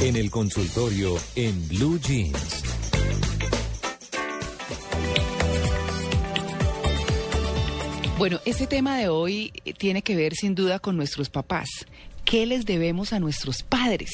En 0.00 0.14
el 0.14 0.30
consultorio 0.30 1.16
en 1.34 1.68
Blue 1.68 1.98
Jeans. 1.98 2.62
Bueno, 8.18 8.40
este 8.44 8.66
tema 8.66 8.98
de 8.98 9.08
hoy 9.08 9.52
tiene 9.78 10.02
que 10.02 10.14
ver 10.14 10.34
sin 10.34 10.54
duda 10.54 10.78
con 10.78 10.96
nuestros 10.96 11.30
papás. 11.30 11.68
¿Qué 12.24 12.44
les 12.46 12.66
debemos 12.66 13.12
a 13.12 13.20
nuestros 13.20 13.62
padres? 13.62 14.10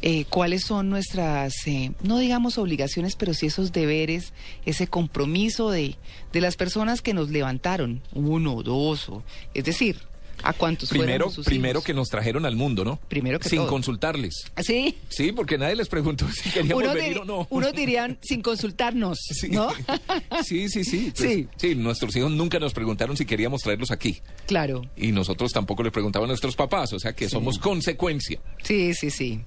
Eh, 0.00 0.24
¿Cuáles 0.28 0.64
son 0.64 0.90
nuestras, 0.90 1.66
eh, 1.66 1.92
no 2.02 2.18
digamos 2.18 2.58
obligaciones, 2.58 3.14
pero 3.14 3.34
sí 3.34 3.46
esos 3.46 3.72
deberes, 3.72 4.32
ese 4.64 4.86
compromiso 4.86 5.70
de, 5.70 5.96
de 6.32 6.40
las 6.40 6.56
personas 6.56 7.02
que 7.02 7.14
nos 7.14 7.30
levantaron, 7.30 8.02
uno, 8.12 8.62
dos, 8.62 9.08
o, 9.08 9.22
es 9.54 9.64
decir, 9.64 9.98
¿A 10.44 10.52
cuántos 10.52 10.88
primero, 10.90 11.30
sus 11.30 11.46
primero 11.46 11.78
hijos? 11.78 11.84
que 11.84 11.94
nos 11.94 12.08
trajeron 12.10 12.44
al 12.46 12.54
mundo, 12.54 12.84
¿no? 12.84 13.00
Primero 13.08 13.40
que 13.40 13.48
Sin 13.48 13.60
todo. 13.60 13.68
consultarles. 13.68 14.44
¿Sí? 14.62 14.94
Sí, 15.08 15.32
porque 15.32 15.56
nadie 15.58 15.74
les 15.76 15.88
preguntó 15.88 16.26
si 16.30 16.50
queríamos 16.50 16.82
Unos, 16.84 16.94
venir 16.94 17.18
o 17.18 17.24
no. 17.24 17.46
unos 17.50 17.72
dirían 17.74 18.18
sin 18.22 18.42
consultarnos, 18.42 19.18
Sí. 19.20 19.48
¿no? 19.48 19.68
sí, 20.44 20.68
sí, 20.68 20.84
sí. 20.84 21.12
Pues, 21.16 21.32
Sí. 21.32 21.48
sí, 21.56 21.74
nuestros 21.74 22.14
hijos 22.16 22.30
nunca 22.30 22.58
nos 22.58 22.74
preguntaron 22.74 23.16
si 23.16 23.24
queríamos 23.24 23.62
traerlos 23.62 23.90
aquí. 23.90 24.20
claro. 24.46 24.82
Y 24.96 25.12
nosotros 25.12 25.52
tampoco 25.52 25.82
les 25.82 25.92
preguntamos 25.92 26.26
a 26.26 26.28
nuestros 26.28 26.56
papás, 26.56 26.92
o 26.92 26.98
sea 26.98 27.14
que 27.14 27.28
somos 27.28 27.58
consecuencia. 27.58 28.38
Sí, 28.62 28.92
sí, 28.94 29.10
sí. 29.10 29.40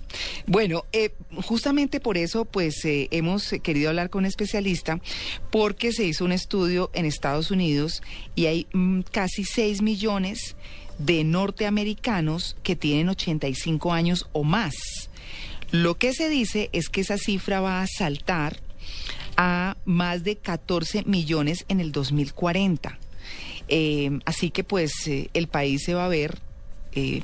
Bueno, 0.46 0.84
eh, 0.92 1.12
justamente 1.44 2.00
por 2.00 2.18
eso, 2.18 2.46
pues 2.46 2.84
eh, 2.86 3.08
hemos 3.12 3.50
querido 3.64 3.90
hablar 3.90 4.10
con 4.10 4.20
un 4.20 4.26
especialista, 4.26 5.00
porque 5.52 5.92
se 5.92 6.06
hizo 6.06 6.26
un 6.26 6.32
estudio 6.32 6.90
en 6.94 7.06
Estados 7.06 7.52
Unidos 7.52 8.02
y 8.36 8.48
hay 8.48 8.68
mm, 8.74 9.02
casi 9.12 9.44
6 9.44 9.82
millones 9.82 10.56
de 10.98 11.24
norteamericanos 11.24 12.56
que 12.64 12.76
tienen 12.76 13.10
85 13.10 13.94
años 13.94 14.28
o 14.34 14.44
más. 14.44 14.76
Lo 15.72 15.98
que 15.98 16.14
se 16.14 16.30
dice 16.30 16.70
es 16.72 16.90
que 16.90 17.02
esa 17.02 17.18
cifra 17.18 17.60
va 17.60 17.82
a 17.82 17.88
saltar 17.88 18.60
a 19.36 19.78
más 19.86 20.24
de 20.24 20.36
14 20.38 21.04
millones 21.06 21.66
en 21.68 21.80
el 21.80 21.92
2040. 21.92 22.98
Eh, 23.70 24.20
así 24.26 24.50
que 24.50 24.64
pues 24.64 25.08
eh, 25.08 25.30
el 25.34 25.48
país 25.48 25.84
se 25.84 25.94
va 25.94 26.06
a 26.06 26.10
ver, 26.10 26.40
eh, 26.98 27.22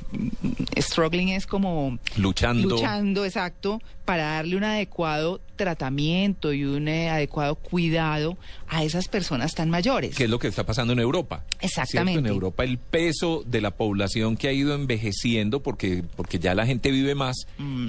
struggling 0.80 1.30
es 1.30 1.46
como 1.46 1.98
Luchando. 2.16 2.68
luchando, 2.68 3.24
exacto, 3.24 3.80
para 4.04 4.34
darle 4.34 4.56
un 4.56 4.64
adecuado 4.64 5.40
tratamiento 5.56 6.52
y 6.52 6.64
un 6.64 6.86
eh, 6.86 7.10
adecuado 7.10 7.56
cuidado 7.56 8.36
a 8.68 8.84
esas 8.84 9.08
personas 9.08 9.54
tan 9.54 9.70
mayores. 9.70 10.14
que 10.14 10.24
es 10.24 10.30
lo 10.30 10.38
que 10.38 10.48
está 10.48 10.64
pasando 10.64 10.92
en 10.92 11.00
Europa. 11.00 11.44
Exactamente. 11.60 12.12
¿Cierto? 12.12 12.28
En 12.28 12.34
Europa 12.34 12.64
el 12.64 12.78
peso 12.78 13.42
de 13.46 13.60
la 13.60 13.72
población 13.72 14.36
que 14.36 14.48
ha 14.48 14.52
ido 14.52 14.74
envejeciendo, 14.74 15.60
porque, 15.60 16.04
porque 16.14 16.38
ya 16.38 16.54
la 16.54 16.66
gente 16.66 16.90
vive 16.90 17.14
más, 17.14 17.34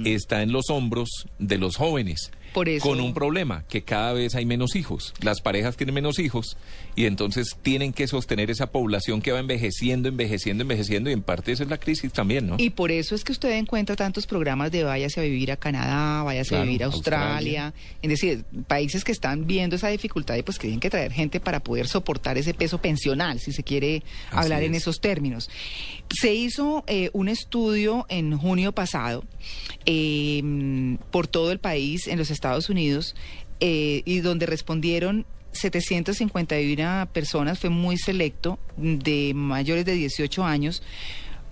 está 0.04 0.42
en 0.42 0.52
los 0.52 0.70
hombros 0.70 1.08
de 1.38 1.58
los 1.58 1.76
jóvenes. 1.76 2.30
Por 2.56 2.70
eso- 2.70 2.88
Con 2.88 3.02
un 3.02 3.12
problema, 3.12 3.64
que 3.68 3.82
cada 3.82 4.14
vez 4.14 4.34
hay 4.34 4.46
menos 4.46 4.76
hijos. 4.76 5.12
Las 5.20 5.42
parejas 5.42 5.76
tienen 5.76 5.94
menos 5.94 6.18
hijos 6.18 6.56
y 6.94 7.04
entonces 7.04 7.54
tienen 7.60 7.92
que 7.92 8.08
sostener 8.08 8.50
esa 8.50 8.68
población 8.72 9.20
que 9.20 9.30
va 9.30 9.40
envejeciendo, 9.40 10.08
envejeciendo, 10.08 10.62
envejeciendo 10.62 11.10
y 11.10 11.12
en 11.12 11.20
parte 11.20 11.52
esa 11.52 11.64
es 11.64 11.68
la 11.68 11.76
crisis 11.76 12.10
también, 12.14 12.46
¿no? 12.46 12.54
Y 12.58 12.70
por 12.70 12.90
eso 12.92 13.14
es 13.14 13.24
que 13.24 13.32
usted 13.32 13.50
encuentra 13.58 13.94
tantos 13.94 14.26
programas 14.26 14.72
de 14.72 14.84
váyase 14.84 15.20
a 15.20 15.24
vivir 15.24 15.52
a 15.52 15.58
Canadá, 15.58 16.22
váyase 16.22 16.48
Claro, 16.48 16.62
a 16.62 16.64
vivir 16.64 16.82
a 16.84 16.86
Australia, 16.86 17.74
es 18.00 18.08
decir, 18.08 18.44
países 18.66 19.04
que 19.04 19.12
están 19.12 19.46
viendo 19.46 19.76
esa 19.76 19.88
dificultad 19.88 20.36
y 20.36 20.42
pues 20.42 20.56
que 20.56 20.62
tienen 20.68 20.80
que 20.80 20.88
traer 20.88 21.12
gente 21.12 21.40
para 21.40 21.60
poder 21.60 21.86
soportar 21.86 22.38
ese 22.38 22.54
peso 22.54 22.78
pensional, 22.78 23.38
si 23.38 23.52
se 23.52 23.64
quiere 23.64 24.02
Así 24.30 24.38
hablar 24.44 24.62
en 24.62 24.74
es. 24.74 24.80
esos 24.80 25.00
términos. 25.02 25.50
Se 26.08 26.34
hizo 26.34 26.84
eh, 26.86 27.10
un 27.12 27.28
estudio 27.28 28.06
en 28.08 28.36
junio 28.38 28.72
pasado 28.72 29.24
eh, 29.86 30.42
por 31.10 31.26
todo 31.26 31.52
el 31.52 31.58
país, 31.58 32.06
en 32.06 32.18
los 32.18 32.30
Estados 32.30 32.70
Unidos, 32.70 33.14
eh, 33.60 34.02
y 34.04 34.20
donde 34.20 34.46
respondieron 34.46 35.26
751 35.52 37.08
personas, 37.12 37.58
fue 37.58 37.70
muy 37.70 37.96
selecto, 37.96 38.58
de 38.76 39.32
mayores 39.34 39.84
de 39.84 39.92
18 39.92 40.44
años, 40.44 40.82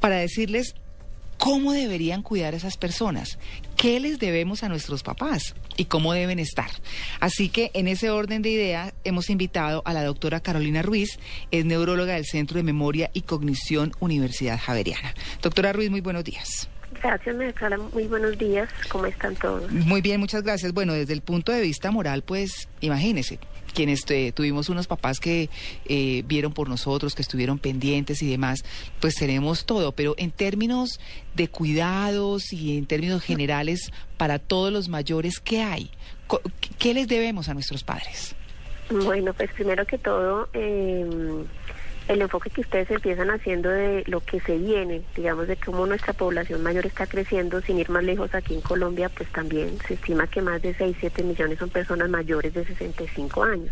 para 0.01 0.17
decirles 0.17 0.75
cómo 1.39 1.73
deberían 1.73 2.23
cuidar 2.23 2.55
a 2.55 2.57
esas 2.57 2.77
personas, 2.77 3.39
qué 3.77 4.01
les 4.01 4.19
debemos 4.19 4.63
a 4.63 4.69
nuestros 4.69 5.03
papás 5.03 5.55
y 5.77 5.87
cómo 5.87 6.13
deben 6.13 6.39
estar. 6.39 6.71
Así 7.21 7.49
que 7.49 7.71
en 7.75 7.89
ese 7.89 8.11
orden 8.11 8.43
de 8.43 8.51
ideas 8.51 8.95
hemos 9.05 9.31
invitado 9.31 9.83
a 9.85 9.93
la 9.93 10.05
doctora 10.05 10.41
Carolina 10.41 10.83
Ruiz, 10.83 11.19
es 11.51 11.65
neuróloga 11.65 12.15
del 12.15 12.25
Centro 12.25 12.57
de 12.57 12.63
Memoria 12.63 13.11
y 13.13 13.23
Cognición 13.23 13.93
Universidad 14.01 14.59
Javeriana. 14.59 15.15
Doctora 15.43 15.73
Ruiz, 15.73 15.91
muy 15.91 16.01
buenos 16.01 16.25
días. 16.25 16.69
Gracias, 17.03 17.37
maestra. 17.37 17.77
Muy 17.77 18.05
buenos 18.05 18.39
días. 18.39 18.69
¿Cómo 18.89 19.07
están 19.07 19.35
todos? 19.37 19.71
Muy 19.71 20.01
bien, 20.01 20.21
muchas 20.21 20.43
gracias. 20.43 20.73
Bueno, 20.73 20.93
desde 20.93 21.13
el 21.13 21.21
punto 21.21 21.53
de 21.53 21.61
vista 21.61 21.91
moral, 21.91 22.23
pues 22.23 22.69
imagínese, 22.81 23.39
quienes 23.75 24.09
eh, 24.11 24.33
tuvimos 24.35 24.69
unos 24.69 24.87
papás 24.87 25.21
que 25.21 25.51
eh, 25.87 26.23
vieron 26.27 26.53
por 26.53 26.69
nosotros, 26.69 27.15
que 27.15 27.23
estuvieron 27.23 27.59
pendientes 27.59 28.23
y 28.23 28.31
demás, 28.31 28.65
pues 29.01 29.17
tenemos 29.17 29.67
todo, 29.67 29.93
pero 29.93 30.15
en 30.17 30.31
términos 30.31 31.01
de 31.35 31.49
cuidados 31.49 32.53
y 32.53 32.79
en 32.79 32.87
términos 32.87 33.23
generales 33.23 33.93
para 34.17 34.39
todos 34.39 34.73
los 34.73 34.89
mayores, 34.89 35.41
¿qué 35.41 35.63
hay? 35.63 35.91
¿Qué 36.79 36.95
les 36.95 37.09
debemos 37.09 37.49
a 37.49 37.55
nuestros 37.55 37.85
padres? 37.85 38.35
Bueno, 38.91 39.33
pues 39.35 39.51
primero 39.53 39.87
que 39.87 39.99
todo, 39.99 40.49
eh, 40.53 41.07
el 42.09 42.21
enfoque 42.21 42.51
que 42.51 42.61
ustedes 42.61 42.91
empiezan 42.91 43.31
haciendo 43.31 43.71
de 43.71 44.05
lo 44.07 44.21
que 44.21 44.41
se 44.41 44.59
viene, 44.59 45.03
digamos, 45.17 45.49
de 45.49 45.57
cómo 45.57 45.87
nuestra 45.87 46.13
población 46.13 46.63
mayor 46.63 46.85
está 46.85 47.07
creciendo, 47.07 47.63
sin 47.63 47.79
ir 47.79 47.89
más 47.89 48.05
lejos 48.05 48.35
aquí 48.35 48.55
en 48.55 48.61
Colombia, 48.61 49.09
pues 49.09 49.29
también 49.31 49.79
se 49.87 49.95
estima 49.95 50.27
que 50.27 50.43
más 50.43 50.61
de 50.61 50.75
6, 50.75 50.97
7 51.01 51.23
millones 51.23 51.59
son 51.59 51.71
personas 51.71 52.11
mayores 52.11 52.53
de 52.53 52.65
65 52.67 53.43
años. 53.43 53.71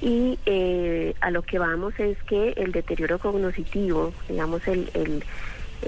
Y 0.00 0.38
eh, 0.46 1.14
a 1.20 1.30
lo 1.30 1.42
que 1.42 1.58
vamos 1.58 1.94
es 1.98 2.20
que 2.24 2.50
el 2.56 2.72
deterioro 2.72 3.18
cognitivo, 3.18 4.12
digamos, 4.28 4.66
el, 4.66 4.90
el, 4.94 5.24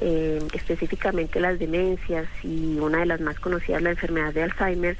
eh, 0.01 0.39
específicamente 0.53 1.41
las 1.41 1.59
demencias 1.59 2.29
y 2.45 2.79
una 2.79 2.99
de 2.99 3.07
las 3.07 3.21
más 3.21 3.41
conocidas, 3.41 3.83
la 3.83 3.91
enfermedad 3.91 4.33
de 4.33 4.45
Alzheimer, 4.45 4.97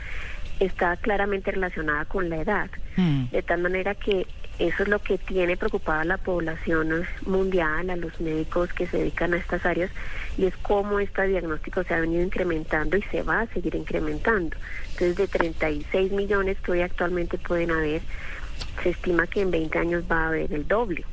está 0.59 0.97
claramente 0.97 1.51
relacionada 1.53 2.05
con 2.05 2.29
la 2.29 2.39
edad. 2.39 2.71
Mm. 2.97 3.31
De 3.31 3.43
tal 3.43 3.63
manera 3.63 3.95
que 3.95 4.27
eso 4.61 4.83
es 4.83 4.89
lo 4.91 4.99
que 4.99 5.17
tiene 5.17 5.57
preocupada 5.57 6.03
a 6.03 6.05
la 6.05 6.19
población 6.19 7.07
mundial, 7.25 7.89
a 7.89 7.97
los 7.97 8.21
médicos 8.21 8.71
que 8.75 8.87
se 8.87 8.99
dedican 8.99 9.33
a 9.33 9.39
estas 9.39 9.65
áreas, 9.65 9.91
y 10.37 10.45
es 10.45 10.55
cómo 10.59 11.01
este 11.01 11.27
diagnóstico 11.29 11.83
se 11.83 11.95
ha 11.95 12.01
venido 12.01 12.23
incrementando 12.23 12.99
y 12.99 13.03
se 13.05 13.23
va 13.23 13.41
a 13.41 13.47
seguir 13.47 13.75
incrementando. 13.75 14.55
Entonces, 14.91 15.17
de 15.17 15.29
36 15.29 16.13
millones 16.13 16.59
que 16.61 16.73
hoy 16.73 16.83
actualmente 16.83 17.39
pueden 17.39 17.71
haber, 17.71 18.03
se 18.83 18.91
estima 18.91 19.27
que 19.27 19.41
en 19.41 19.51
20 19.51 19.79
años 19.79 20.05
va 20.11 20.25
a 20.25 20.29
haber 20.29 20.53
el 20.53 20.69
doble 20.69 21.05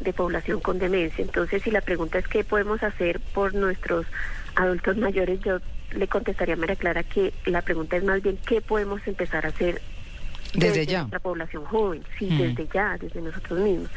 de 0.00 0.12
población 0.12 0.60
con 0.60 0.78
demencia. 0.78 1.24
Entonces, 1.24 1.62
si 1.62 1.72
la 1.72 1.80
pregunta 1.80 2.18
es 2.18 2.28
qué 2.28 2.44
podemos 2.44 2.84
hacer 2.84 3.18
por 3.34 3.52
nuestros 3.54 4.06
adultos 4.54 4.96
mayores, 4.98 5.40
yo 5.40 5.58
le 5.92 6.06
contestaría 6.06 6.54
a 6.54 6.58
María 6.58 6.76
Clara 6.76 7.02
que 7.02 7.32
la 7.46 7.62
pregunta 7.62 7.96
es 7.96 8.04
más 8.04 8.22
bien 8.22 8.38
qué 8.46 8.60
podemos 8.60 9.04
empezar 9.08 9.44
a 9.44 9.48
hacer 9.48 9.82
Desde 10.54 10.86
ya. 10.86 10.98
nuestra 11.00 11.20
población 11.20 11.64
joven, 11.64 12.02
sí, 12.18 12.26
Mm. 12.30 12.38
desde 12.38 12.68
ya, 12.72 12.96
desde 12.98 13.20
nosotros 13.22 13.58
mismos. 13.60 13.90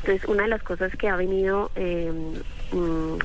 Entonces, 0.00 0.28
una 0.28 0.44
de 0.44 0.48
las 0.48 0.62
cosas 0.62 0.90
que 0.96 1.08
ha 1.08 1.16
venido, 1.16 1.70
eh, 1.76 2.10
mm, 2.72 3.18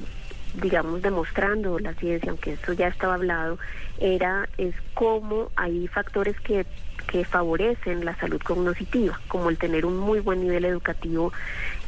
digamos, 0.61 1.01
demostrando 1.01 1.79
la 1.79 1.93
ciencia, 1.95 2.29
aunque 2.29 2.53
esto 2.53 2.73
ya 2.73 2.87
estaba 2.87 3.15
hablado, 3.15 3.57
era 3.99 4.47
es 4.57 4.75
cómo 4.93 5.49
hay 5.55 5.87
factores 5.87 6.39
que 6.41 6.65
que 7.07 7.23
favorecen 7.25 8.05
la 8.05 8.15
salud 8.17 8.41
cognitiva, 8.41 9.19
como 9.27 9.49
el 9.49 9.57
tener 9.57 9.85
un 9.85 9.97
muy 9.97 10.19
buen 10.19 10.41
nivel 10.41 10.65
educativo. 10.65 11.31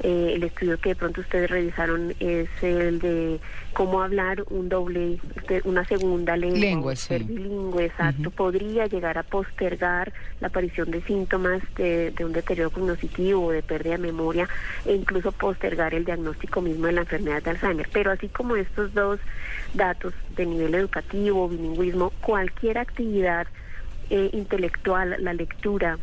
Eh, 0.02 0.32
el 0.36 0.44
estudio 0.44 0.80
que 0.80 0.90
de 0.90 0.96
pronto 0.96 1.22
ustedes 1.22 1.50
revisaron 1.50 2.14
es 2.20 2.48
el 2.62 3.00
de 3.00 3.40
cómo 3.74 4.02
hablar 4.02 4.44
un 4.50 4.70
doble, 4.70 5.20
de- 5.48 5.62
una 5.66 5.86
segunda 5.86 6.38
lengua, 6.38 6.60
Lengua, 6.60 6.96
sí. 6.96 7.08
ser 7.08 7.24
bilingüe, 7.24 7.86
exacto, 7.86 8.32
podría 8.32 8.88
llegar 8.88 9.18
a 9.18 9.24
postergar 9.24 10.12
la 10.40 10.48
aparición 10.48 10.90
de 10.92 11.02
síntomas 11.02 11.62
de, 11.76 12.12
de 12.12 12.26
un 12.26 12.32
deterioro 12.32 12.70
cognitivo 12.72 13.46
o 13.48 13.52
de 13.52 13.62
pérdida 13.62 13.94
de 13.98 14.00
memoria 14.04 14.48
e 14.86 14.94
incluso 14.96 15.32
postergar 15.34 15.94
el 15.94 16.06
diagnóstico 16.06 16.62
mismo 16.62 16.88
de 16.88 16.94
la 16.94 17.02
enfermedad 17.02 17.44
de 17.44 17.50
Alzheimer. 17.52 17.90
Pero 17.92 18.12
así 18.12 18.30
como 18.30 18.56
estos 18.56 18.94
dos 18.94 19.20
datos 19.74 20.14
de 20.36 20.46
nivel 20.46 20.74
educativo, 20.76 21.48
bilingüismo, 21.50 22.12
cualquier 22.22 22.78
actividad 22.78 23.48
eh, 24.10 24.30
intelectual, 24.34 25.16
la 25.20 25.34
lectura, 25.34 25.98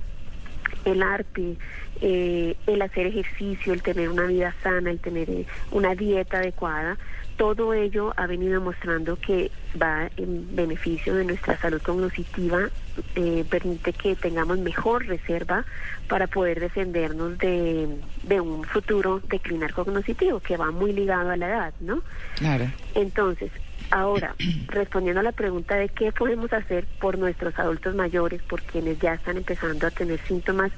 el 0.85 1.03
arte, 1.03 1.57
eh, 2.01 2.57
el 2.67 2.83
hacer 2.83 3.07
ejercicio, 3.07 3.73
el 3.73 3.83
tener 3.83 4.09
una 4.09 4.25
vida 4.25 4.55
sana, 4.63 4.91
el 4.91 5.01
tener 5.01 5.31
eh, 5.31 5.47
una 5.71 5.95
dieta 5.95 6.39
adecuada, 6.39 6.99
todo 7.37 7.75
ello 7.75 8.15
ha 8.17 8.27
venido 8.27 8.61
mostrando 8.61 9.17
que 9.17 9.51
va 9.81 10.11
en 10.17 10.57
beneficio 10.57 11.15
de 11.15 11.25
nuestra 11.25 11.59
salud 11.59 11.81
cognitiva, 11.83 12.71
eh, 13.15 13.45
permite 13.49 13.93
que 13.93 14.17
tengamos 14.17 14.59
mejor 14.59 15.07
reserva 15.07 15.65
para 16.09 16.27
poder 16.27 16.61
defendernos 16.61 17.37
de, 17.39 17.89
de 18.23 18.41
un 18.41 18.65
futuro 18.65 19.21
declinar 19.29 19.75
cognitivo 19.75 20.41
que 20.41 20.57
va 20.57 20.71
muy 20.71 20.93
ligado 20.93 21.31
a 21.31 21.37
la 21.37 21.47
edad, 21.47 21.75
¿no? 21.81 22.03
Claro. 22.37 22.71
Entonces, 22.95 23.51
Ahora, 23.91 24.35
respondiendo 24.69 25.21
a 25.21 25.23
la 25.23 25.33
pregunta 25.33 25.77
de 25.77 25.89
qué 25.89 26.11
podemos 26.13 26.53
hacer 26.53 26.87
por 27.01 27.19
nuestros 27.19 27.59
adultos 27.59 27.95
mayores, 27.95 28.43
por 28.43 28.63
quienes 28.63 28.99
ya 28.99 29.15
están 29.15 29.37
empezando 29.37 29.87
a 29.87 29.91
tener 29.91 30.21
síntomas, 30.27 30.73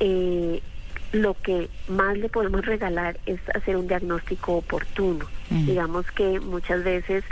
eh, 0.00 0.60
lo 1.12 1.34
que 1.34 1.70
más 1.88 2.18
le 2.18 2.28
podemos 2.28 2.66
regalar 2.66 3.18
es 3.26 3.38
hacer 3.54 3.76
un 3.76 3.86
diagnóstico 3.86 4.54
oportuno. 4.54 5.26
Digamos 5.48 6.10
que 6.10 6.40
muchas 6.40 6.82
veces 6.82 7.22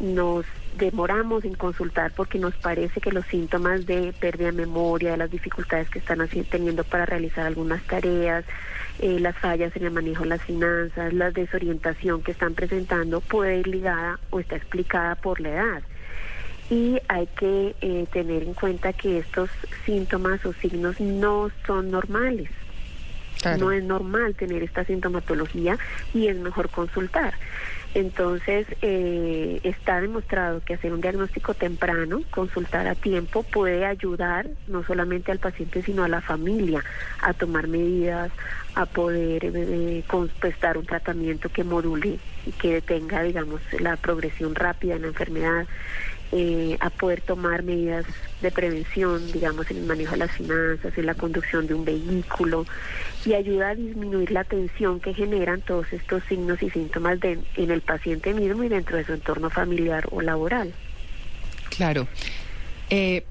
nos 0.00 0.46
demoramos 0.76 1.44
en 1.44 1.54
consultar 1.54 2.12
porque 2.14 2.38
nos 2.38 2.54
parece 2.56 3.00
que 3.00 3.12
los 3.12 3.26
síntomas 3.26 3.86
de 3.86 4.12
pérdida 4.18 4.46
de 4.46 4.52
memoria, 4.52 5.12
de 5.12 5.16
las 5.16 5.30
dificultades 5.30 5.88
que 5.90 5.98
están 5.98 6.26
teniendo 6.50 6.84
para 6.84 7.06
realizar 7.06 7.46
algunas 7.46 7.82
tareas, 7.84 8.44
eh, 8.98 9.18
las 9.20 9.36
fallas 9.36 9.74
en 9.76 9.84
el 9.84 9.90
manejo 9.90 10.22
de 10.22 10.30
las 10.30 10.42
finanzas, 10.42 11.12
la 11.12 11.30
desorientación 11.30 12.22
que 12.22 12.32
están 12.32 12.54
presentando 12.54 13.20
puede 13.20 13.58
ir 13.58 13.66
ligada 13.66 14.18
o 14.30 14.40
está 14.40 14.56
explicada 14.56 15.14
por 15.16 15.40
la 15.40 15.50
edad. 15.50 15.82
Y 16.70 16.98
hay 17.08 17.26
que 17.38 17.76
eh, 17.80 18.06
tener 18.12 18.42
en 18.42 18.54
cuenta 18.54 18.92
que 18.92 19.18
estos 19.18 19.50
síntomas 19.84 20.44
o 20.44 20.52
signos 20.54 21.00
no 21.00 21.50
son 21.66 21.90
normales. 21.90 22.50
No 23.60 23.70
es 23.70 23.84
normal 23.84 24.34
tener 24.34 24.64
esta 24.64 24.84
sintomatología 24.84 25.78
y 26.12 26.26
es 26.26 26.36
mejor 26.36 26.68
consultar. 26.68 27.34
Entonces, 27.96 28.66
eh, 28.82 29.58
está 29.62 30.02
demostrado 30.02 30.60
que 30.60 30.74
hacer 30.74 30.92
un 30.92 31.00
diagnóstico 31.00 31.54
temprano, 31.54 32.20
consultar 32.30 32.86
a 32.86 32.94
tiempo, 32.94 33.42
puede 33.42 33.86
ayudar 33.86 34.46
no 34.66 34.84
solamente 34.84 35.32
al 35.32 35.38
paciente, 35.38 35.82
sino 35.82 36.04
a 36.04 36.08
la 36.08 36.20
familia 36.20 36.84
a 37.22 37.32
tomar 37.32 37.68
medidas, 37.68 38.30
a 38.76 38.84
poder 38.84 39.42
eh, 39.42 40.04
prestar 40.38 40.76
un 40.76 40.84
tratamiento 40.84 41.48
que 41.48 41.64
module 41.64 42.18
y 42.46 42.52
que 42.52 42.74
detenga, 42.74 43.22
digamos, 43.22 43.62
la 43.80 43.96
progresión 43.96 44.54
rápida 44.54 44.96
en 44.96 45.02
la 45.02 45.08
enfermedad. 45.08 45.66
Eh, 46.32 46.76
a 46.80 46.90
poder 46.90 47.20
tomar 47.20 47.62
medidas 47.62 48.04
de 48.42 48.50
prevención, 48.50 49.30
digamos, 49.30 49.70
en 49.70 49.76
el 49.76 49.84
manejo 49.84 50.12
de 50.12 50.18
las 50.18 50.32
finanzas, 50.32 50.98
en 50.98 51.06
la 51.06 51.14
conducción 51.14 51.68
de 51.68 51.74
un 51.74 51.84
vehículo 51.84 52.66
y 53.24 53.34
ayuda 53.34 53.70
a 53.70 53.74
disminuir 53.76 54.32
la 54.32 54.42
tensión 54.42 54.98
que 54.98 55.14
generan 55.14 55.60
todos 55.60 55.92
estos 55.92 56.24
signos 56.24 56.60
y 56.64 56.70
síntomas 56.70 57.20
de, 57.20 57.38
en 57.54 57.70
el 57.70 57.80
paciente 57.80 58.34
mismo 58.34 58.64
y 58.64 58.68
dentro 58.68 58.96
de 58.96 59.04
su 59.04 59.12
entorno 59.12 59.50
familiar 59.50 60.08
o 60.10 60.20
laboral. 60.20 60.74
Claro. 61.70 62.08
Eh, 62.90 63.24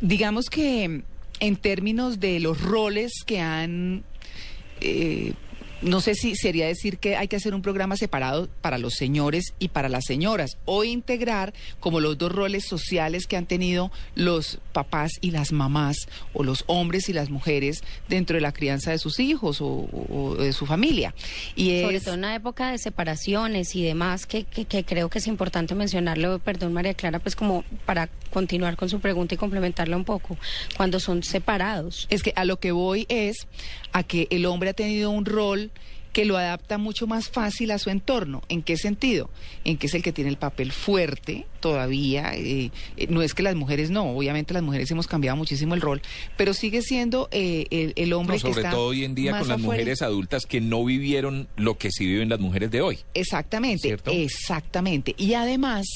digamos 0.00 0.48
que 0.48 1.02
en 1.40 1.56
términos 1.56 2.18
de 2.18 2.40
los 2.40 2.62
roles 2.62 3.12
que 3.26 3.40
han 3.40 4.04
eh, 4.80 5.32
no 5.82 6.00
sé 6.00 6.14
si 6.14 6.34
sería 6.36 6.66
decir 6.66 6.98
que 6.98 7.16
hay 7.16 7.28
que 7.28 7.36
hacer 7.36 7.54
un 7.54 7.62
programa 7.62 7.96
separado 7.96 8.48
para 8.60 8.78
los 8.78 8.94
señores 8.94 9.54
y 9.58 9.68
para 9.68 9.88
las 9.88 10.04
señoras, 10.04 10.58
o 10.64 10.84
integrar 10.84 11.54
como 11.80 12.00
los 12.00 12.18
dos 12.18 12.32
roles 12.32 12.66
sociales 12.66 13.26
que 13.26 13.36
han 13.36 13.46
tenido 13.46 13.90
los 14.14 14.58
papás 14.72 15.12
y 15.20 15.30
las 15.30 15.52
mamás, 15.52 16.08
o 16.32 16.42
los 16.42 16.64
hombres 16.66 17.08
y 17.08 17.12
las 17.12 17.30
mujeres 17.30 17.82
dentro 18.08 18.34
de 18.34 18.40
la 18.40 18.52
crianza 18.52 18.90
de 18.90 18.98
sus 18.98 19.20
hijos 19.20 19.58
o, 19.60 20.36
de 20.38 20.52
su 20.52 20.66
familia. 20.66 21.14
Y 21.54 21.82
Sobre 21.82 22.00
todo 22.00 22.14
en 22.14 22.20
una 22.20 22.34
época 22.34 22.70
de 22.70 22.78
separaciones 22.78 23.74
y 23.76 23.82
demás, 23.82 24.26
que, 24.26 24.44
que, 24.44 24.84
creo 24.84 25.08
que 25.08 25.18
es 25.18 25.26
importante 25.26 25.74
mencionarlo, 25.74 26.38
perdón 26.38 26.72
María 26.72 26.94
Clara, 26.94 27.18
pues 27.18 27.36
como 27.36 27.64
para 27.86 28.08
continuar 28.32 28.76
con 28.76 28.88
su 28.88 29.00
pregunta 29.00 29.34
y 29.34 29.38
complementarla 29.38 29.96
un 29.96 30.04
poco, 30.04 30.36
cuando 30.76 31.00
son 31.00 31.22
separados. 31.22 32.06
Es 32.10 32.22
que 32.22 32.32
a 32.36 32.44
lo 32.44 32.58
que 32.58 32.72
voy 32.72 33.06
es 33.08 33.46
a 33.92 34.02
que 34.02 34.26
el 34.30 34.46
hombre 34.46 34.70
ha 34.70 34.74
tenido 34.74 35.10
un 35.10 35.24
rol 35.24 35.67
que 36.18 36.24
lo 36.24 36.36
adapta 36.36 36.78
mucho 36.78 37.06
más 37.06 37.28
fácil 37.28 37.70
a 37.70 37.78
su 37.78 37.90
entorno. 37.90 38.42
¿En 38.48 38.64
qué 38.64 38.76
sentido? 38.76 39.30
En 39.62 39.76
que 39.76 39.86
es 39.86 39.94
el 39.94 40.02
que 40.02 40.10
tiene 40.12 40.30
el 40.30 40.36
papel 40.36 40.72
fuerte 40.72 41.46
todavía. 41.60 42.32
Eh, 42.34 42.72
no 43.08 43.22
es 43.22 43.34
que 43.34 43.44
las 43.44 43.54
mujeres 43.54 43.90
no, 43.90 44.10
obviamente 44.16 44.52
las 44.52 44.64
mujeres 44.64 44.90
hemos 44.90 45.06
cambiado 45.06 45.36
muchísimo 45.36 45.74
el 45.74 45.80
rol, 45.80 46.02
pero 46.36 46.54
sigue 46.54 46.82
siendo 46.82 47.28
eh, 47.30 47.92
el, 47.94 48.12
hombre 48.14 48.40
sobre 48.40 48.64
todo 48.64 48.86
hoy 48.86 49.04
en 49.04 49.14
día 49.14 49.38
con 49.38 49.46
las 49.46 49.60
mujeres 49.60 50.02
adultas 50.02 50.44
que 50.44 50.60
no 50.60 50.84
vivieron 50.84 51.46
lo 51.56 51.78
que 51.78 51.92
sí 51.92 52.04
viven 52.04 52.28
las 52.28 52.40
mujeres 52.40 52.72
de 52.72 52.80
hoy. 52.80 52.98
Exactamente, 53.14 53.96
exactamente. 54.10 55.14
Y 55.18 55.34
además 55.34 55.86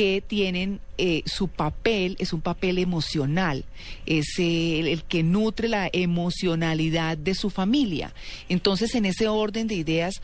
que 0.00 0.22
tienen 0.26 0.80
su 1.26 1.48
papel, 1.48 2.16
es 2.18 2.32
un 2.32 2.40
papel 2.40 2.78
emocional, 2.78 3.66
es 4.06 4.38
el, 4.38 5.02
que 5.04 5.22
nutre 5.22 5.68
la 5.68 5.90
emocionalidad 5.92 7.18
de 7.18 7.34
su 7.34 7.50
familia. 7.50 8.14
Entonces, 8.48 8.94
en 8.94 9.04
ese 9.04 9.28
orden 9.28 9.66
de 9.66 9.74
ideas, 9.74 10.22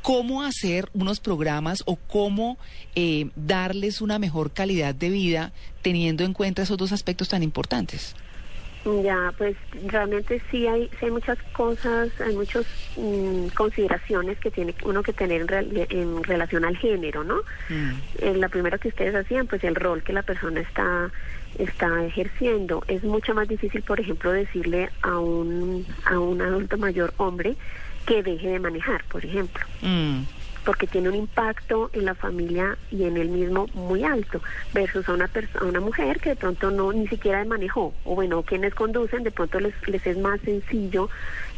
cómo 0.00 0.42
hacer 0.42 0.88
unos 0.94 1.20
programas 1.20 1.82
o 1.84 1.96
cómo 1.96 2.56
eh, 2.94 3.28
darles 3.36 4.00
una 4.00 4.18
mejor 4.18 4.52
calidad 4.52 4.94
de 4.94 5.10
vida 5.10 5.52
teniendo 5.82 6.24
en 6.24 6.32
cuenta 6.32 6.62
esos 6.62 6.78
dos 6.78 6.92
aspectos 6.92 7.28
tan 7.28 7.42
importantes. 7.42 8.14
Ya, 8.84 9.32
pues 9.36 9.56
realmente 9.86 10.40
sí 10.50 10.66
hay, 10.66 10.88
hay 11.02 11.10
muchas 11.10 11.36
cosas, 11.52 12.08
hay 12.20 12.34
muchas 12.34 12.64
mm, 12.96 13.48
consideraciones 13.48 14.38
que 14.38 14.50
tiene 14.50 14.74
uno 14.84 15.02
que 15.02 15.12
tener 15.12 15.46
en, 15.90 16.24
relación 16.24 16.64
al 16.64 16.76
género, 16.78 17.22
¿no? 17.22 17.42
Mm. 17.68 17.90
Eh, 18.20 18.34
la 18.36 18.48
primera 18.48 18.78
que 18.78 18.88
ustedes 18.88 19.14
hacían, 19.14 19.46
pues 19.46 19.64
el 19.64 19.74
rol 19.74 20.02
que 20.02 20.14
la 20.14 20.22
persona 20.22 20.60
está 20.60 21.10
está 21.58 22.04
ejerciendo. 22.04 22.84
Es 22.88 23.02
mucho 23.02 23.34
más 23.34 23.48
difícil, 23.48 23.82
por 23.82 24.00
ejemplo, 24.00 24.32
decirle 24.32 24.88
a 25.02 25.18
un, 25.18 25.86
a 26.04 26.18
un 26.18 26.40
adulto 26.40 26.78
mayor 26.78 27.12
hombre 27.16 27.56
que 28.06 28.22
deje 28.22 28.48
de 28.48 28.60
manejar, 28.60 29.04
por 29.04 29.24
ejemplo. 29.24 29.64
Mm. 29.82 30.22
Porque 30.64 30.86
tiene 30.86 31.08
un 31.08 31.14
impacto 31.14 31.90
en 31.92 32.04
la 32.04 32.14
familia 32.14 32.76
y 32.90 33.04
en 33.04 33.16
él 33.16 33.28
mismo 33.28 33.66
muy 33.74 34.04
alto, 34.04 34.40
versus 34.72 35.08
a 35.08 35.12
una 35.12 35.28
persona, 35.28 35.66
una 35.66 35.80
mujer 35.80 36.20
que 36.20 36.30
de 36.30 36.36
pronto 36.36 36.70
no 36.70 36.92
ni 36.92 37.06
siquiera 37.08 37.44
manejó, 37.44 37.94
o 38.04 38.14
bueno, 38.14 38.42
quienes 38.42 38.74
conducen, 38.74 39.22
de 39.22 39.30
pronto 39.30 39.60
les, 39.60 39.74
les 39.88 40.06
es 40.06 40.18
más 40.18 40.40
sencillo 40.40 41.08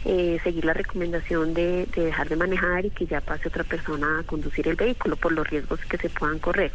eh, 0.04 0.40
seguir 0.42 0.64
la 0.64 0.72
recomendación 0.72 1.54
de, 1.54 1.86
de, 1.94 2.04
dejar 2.06 2.28
de 2.28 2.34
manejar 2.34 2.84
y 2.84 2.90
que 2.90 3.06
ya 3.06 3.20
pase 3.20 3.46
otra 3.48 3.62
persona 3.62 4.18
a 4.18 4.22
conducir 4.24 4.66
el 4.66 4.74
vehículo 4.74 5.14
por 5.14 5.30
los 5.30 5.48
riesgos 5.48 5.78
que 5.80 5.96
se 5.96 6.08
puedan 6.08 6.40
correr. 6.40 6.72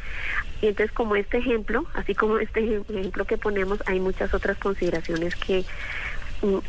Y 0.61 0.67
entonces, 0.67 0.93
como 0.95 1.15
este 1.15 1.39
ejemplo, 1.39 1.85
así 1.93 2.15
como 2.15 2.39
este 2.39 2.81
ejemplo 2.89 3.25
que 3.25 3.37
ponemos, 3.37 3.79
hay 3.85 3.99
muchas 3.99 4.33
otras 4.33 4.57
consideraciones 4.57 5.35
que 5.35 5.65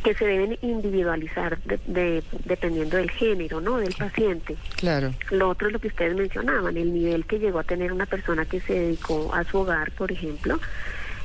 que 0.03 0.15
se 0.15 0.25
deben 0.25 0.59
individualizar 0.63 1.59
de, 1.63 2.23
dependiendo 2.45 2.97
del 2.97 3.11
género, 3.11 3.61
¿no? 3.61 3.77
Del 3.79 3.95
paciente. 3.95 4.57
Claro. 4.77 5.13
Lo 5.31 5.51
otro 5.51 5.67
es 5.67 5.73
lo 5.73 5.79
que 5.79 5.89
ustedes 5.89 6.15
mencionaban, 6.17 6.77
el 6.77 6.93
nivel 6.93 7.27
que 7.27 7.39
llegó 7.39 7.59
a 7.59 7.65
tener 7.65 7.93
una 7.93 8.07
persona 8.07 8.47
que 8.47 8.61
se 8.61 8.73
dedicó 8.75 9.35
a 9.35 9.45
su 9.45 9.59
hogar, 9.59 9.91
por 9.93 10.11
ejemplo, 10.11 10.59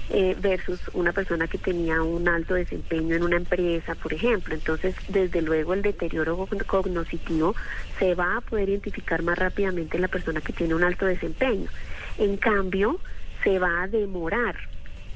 eh, 0.09 0.35
versus 0.39 0.79
una 0.93 1.13
persona 1.13 1.47
que 1.47 1.57
tenía 1.57 2.01
un 2.01 2.27
alto 2.27 2.55
desempeño 2.55 3.15
en 3.15 3.23
una 3.23 3.37
empresa, 3.37 3.95
por 3.95 4.13
ejemplo. 4.13 4.53
Entonces, 4.53 4.93
desde 5.07 5.41
luego, 5.41 5.73
el 5.73 5.81
deterioro 5.81 6.47
cognitivo 6.67 7.55
se 7.97 8.13
va 8.13 8.37
a 8.37 8.41
poder 8.41 8.69
identificar 8.69 9.23
más 9.23 9.37
rápidamente 9.37 9.95
en 9.97 10.01
la 10.01 10.09
persona 10.09 10.41
que 10.41 10.51
tiene 10.51 10.75
un 10.75 10.83
alto 10.83 11.05
desempeño. 11.05 11.69
En 12.17 12.35
cambio, 12.35 12.99
se 13.43 13.57
va 13.59 13.83
a 13.83 13.87
demorar 13.87 14.55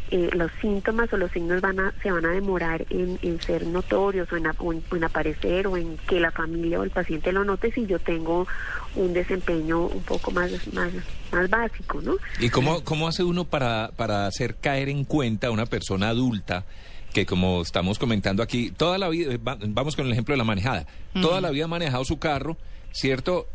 eh, 0.10 0.30
los 0.34 0.52
síntomas 0.62 1.12
o 1.12 1.18
los 1.18 1.32
signos 1.32 1.62
van 1.62 1.80
a, 1.80 1.94
se 2.02 2.12
van 2.12 2.26
a 2.26 2.32
demorar 2.32 2.86
en, 2.90 3.18
ser 3.42 3.66
notorios 3.68 4.28
o 4.32 4.38
en, 4.38 5.04
aparecer 5.04 5.68
o 5.68 5.78
en 5.78 5.98
que 6.08 6.20
la 6.20 6.32
familia 6.32 6.80
o 6.80 6.84
el 6.84 6.92
paciente 6.92 7.32
lo 7.32 7.44
note 7.44 7.72
si 7.72 7.86
yo 7.86 8.00
tengo 8.00 8.48
un 8.96 9.14
desempeño 9.14 9.82
un 9.82 10.04
poco 10.04 10.32
más, 10.32 10.52
más, 10.74 10.92
más 11.32 11.50
básico, 11.50 12.02
¿no? 12.02 12.16
¿Y 12.40 12.50
cómo, 12.50 12.84
cómo 12.84 13.08
hace 13.08 13.24
uno 13.24 13.46
para, 13.46 13.92
para 13.96 14.28
hacer 14.28 14.56
caer 14.56 14.90
en 14.90 15.04
cuenta 15.04 15.48
a 15.48 15.52
una 15.52 15.66
persona 15.66 16.10
adulta? 16.10 16.66
que 17.14 17.26
como 17.26 17.62
estamos 17.62 17.98
comentando 17.98 18.44
aquí, 18.44 18.70
toda 18.70 18.98
la 18.98 19.10
vida, 19.10 19.38
vamos 19.40 19.96
con 19.96 20.06
el 20.06 20.12
ejemplo 20.12 20.34
de 20.34 20.38
la 20.38 20.44
manejada, 20.44 20.86
toda 21.14 21.42
la 21.42 21.50
vida 21.50 21.66
ha 21.66 21.68
manejado 21.68 22.04
su 22.06 22.20
carro, 22.20 22.58
¿cierto? 22.92 23.48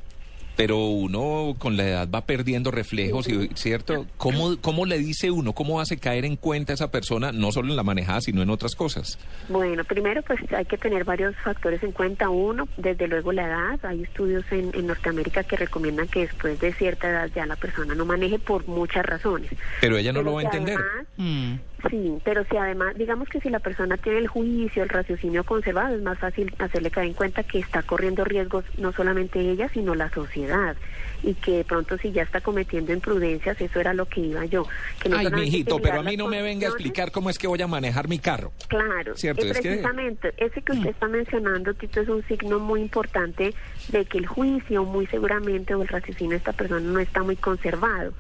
Pero 0.57 0.79
uno 0.79 1.55
con 1.59 1.77
la 1.77 1.85
edad 1.85 2.09
va 2.13 2.27
perdiendo 2.27 2.71
reflejos, 2.71 3.27
¿cierto? 3.55 4.07
¿Cómo, 4.17 4.57
¿Cómo 4.61 4.87
le 4.87 4.99
dice 4.99 5.31
uno, 5.31 5.53
cómo 5.53 5.81
hace 5.81 5.99
caer 5.99 6.25
en 6.25 6.37
cuenta 6.37 6.73
a 6.73 6.75
esa 6.75 6.91
persona, 6.91 7.33
no 7.33 7.53
solo 7.53 7.71
en 7.71 7.77
la 7.77 7.83
manejada, 7.83 8.21
sino 8.21 8.43
en 8.43 8.51
otras 8.51 8.75
cosas? 8.75 9.19
Bueno, 9.49 9.85
primero 9.85 10.23
pues 10.23 10.41
hay 10.53 10.65
que 10.65 10.79
tener 10.79 11.05
varios 11.05 11.35
factores 11.37 11.83
en 11.83 11.93
cuenta. 11.93 12.29
Uno, 12.29 12.69
desde 12.77 13.09
luego 13.09 13.33
la 13.33 13.47
edad. 13.47 13.81
Hay 13.85 14.03
estudios 14.03 14.45
en, 14.51 14.73
Norteamérica 14.87 15.45
que 15.45 15.57
recomiendan 15.57 16.09
que 16.09 16.21
después 16.21 16.59
de 16.61 16.73
cierta 16.75 17.09
edad 17.09 17.31
ya 17.35 17.47
la 17.47 17.57
persona 17.57 17.95
no 17.95 18.05
maneje 18.05 18.39
por 18.39 18.67
muchas 18.67 19.07
razones. 19.07 19.51
Pero 19.81 19.97
ella 19.97 20.13
no 20.13 20.23
lo 20.23 20.35
va 20.35 20.41
a 20.41 20.45
entender. 20.45 20.79
Mm. 21.17 21.55
Sí, 21.91 22.19
pero 22.25 22.45
si 22.45 22.57
además, 22.57 22.97
digamos 22.97 23.29
que 23.29 23.41
si 23.41 23.51
la 23.51 23.59
persona 23.59 23.97
tiene 23.97 24.19
el 24.19 24.29
juicio, 24.29 24.83
el 24.83 24.89
raciocinio 24.89 25.43
conservado, 25.45 25.97
es 25.97 26.03
más 26.03 26.19
fácil 26.19 26.55
hacerle 26.59 26.91
caer 26.91 27.09
en 27.09 27.15
cuenta 27.15 27.43
que 27.43 27.59
está 27.59 27.83
corriendo 27.83 28.25
riesgos 28.25 28.65
no 28.79 28.93
solamente 28.93 29.41
ella, 29.41 29.69
sino 29.73 29.95
la 29.95 30.09
sociedad. 30.11 30.77
Y 31.25 31.35
que 31.35 31.59
de 31.59 31.65
pronto 31.65 31.99
si 31.99 32.13
ya 32.13 32.23
está 32.23 32.41
cometiendo 32.41 32.93
imprudencias, 32.93 33.61
eso 33.61 33.81
era 33.81 33.95
lo 33.95 34.07
que 34.07 34.21
iba 34.21 34.45
yo. 34.45 34.67
Que 35.01 35.13
Ay, 35.13 35.29
mijito, 35.31 35.81
pero 35.81 36.01
a 36.01 36.03
mí 36.03 36.17
no 36.17 36.29
me 36.29 36.43
venga 36.43 36.69
a 36.69 36.71
explicar 36.71 37.11
cómo 37.11 37.31
es 37.31 37.39
que 37.39 37.47
voy 37.47 37.63
a 37.63 37.67
manejar 37.67 38.09
mi 38.09 38.19
carro. 38.19 38.53
Claro, 38.69 39.17
¿Cierto? 39.17 39.45
Es 39.45 39.59
precisamente, 39.59 40.35
ese 40.37 40.63
que 40.63 40.73
usted 40.73 40.91
está 40.91 41.09
mencionando, 41.09 41.75
Tito, 41.75 42.01
es 42.01 42.09
un 42.09 42.23
signo 42.25 42.59
muy 42.59 42.81
importante 42.81 43.55
de 43.89 44.05
que 44.05 44.19
el 44.19 44.27
juicio 44.27 44.85
muy 44.85 45.07
seguramente 45.07 45.75
o 45.75 45.83
el 45.83 45.89
raciocinio 45.89 46.31
de 46.31 46.37
esta 46.37 46.53
persona 46.53 46.81
no 46.81 46.99
está 46.99 47.23
muy 47.23 47.37
conservado. 47.37 48.13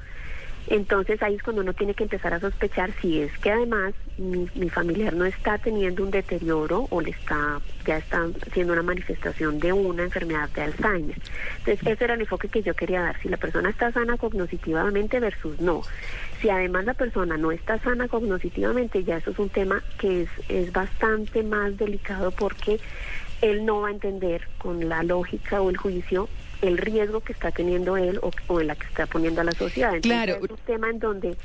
Entonces 0.68 1.22
ahí 1.22 1.34
es 1.34 1.42
cuando 1.42 1.62
uno 1.62 1.74
tiene 1.74 1.94
que 1.94 2.04
empezar 2.04 2.34
a 2.34 2.40
sospechar 2.40 2.92
si 3.00 3.20
es 3.20 3.36
que 3.38 3.50
además 3.50 3.94
mi, 4.16 4.48
mi, 4.54 4.68
familiar 4.70 5.12
no 5.14 5.24
está 5.24 5.58
teniendo 5.58 6.02
un 6.02 6.10
deterioro 6.10 6.86
o 6.90 7.00
le 7.00 7.10
está 7.10 7.60
ya 7.84 7.96
está 7.98 8.28
haciendo 8.46 8.72
una 8.72 8.82
manifestación 8.82 9.58
de 9.58 9.72
una 9.72 10.04
enfermedad 10.04 10.48
de 10.50 10.62
Alzheimer. 10.62 11.16
Entonces 11.58 11.86
ese 11.86 12.04
era 12.04 12.14
el 12.14 12.20
enfoque 12.20 12.48
que 12.48 12.62
yo 12.62 12.74
quería 12.74 13.02
dar, 13.02 13.20
si 13.20 13.28
la 13.28 13.36
persona 13.36 13.70
está 13.70 13.90
sana 13.92 14.16
cognitivamente 14.16 15.18
versus 15.18 15.60
no. 15.60 15.82
Si 16.40 16.48
además 16.48 16.84
la 16.84 16.94
persona 16.94 17.36
no 17.36 17.50
está 17.50 17.78
sana 17.80 18.08
cognitivamente, 18.08 19.02
ya 19.04 19.16
eso 19.16 19.30
es 19.30 19.38
un 19.38 19.48
tema 19.48 19.82
que 19.98 20.22
es, 20.22 20.28
es 20.48 20.72
bastante 20.72 21.42
más 21.42 21.76
delicado 21.76 22.30
porque 22.30 22.78
él 23.40 23.66
no 23.66 23.80
va 23.80 23.88
a 23.88 23.92
entender 23.92 24.48
con 24.58 24.88
la 24.88 25.02
lógica 25.02 25.60
o 25.60 25.70
el 25.70 25.76
juicio 25.76 26.28
el 26.62 26.78
riesgo 26.78 27.20
que 27.20 27.32
está 27.32 27.50
teniendo 27.50 27.96
él 27.96 28.18
o, 28.22 28.30
o 28.46 28.60
en 28.60 28.68
la 28.68 28.76
que 28.76 28.86
está 28.86 29.06
poniendo 29.06 29.40
a 29.40 29.44
la 29.44 29.52
sociedad. 29.52 29.94
Entonces, 29.94 30.24
Claro. 30.24 30.44
Es 30.44 30.50
un 30.50 30.56
tema 30.64 30.88
en 30.90 30.98
donde 30.98 31.36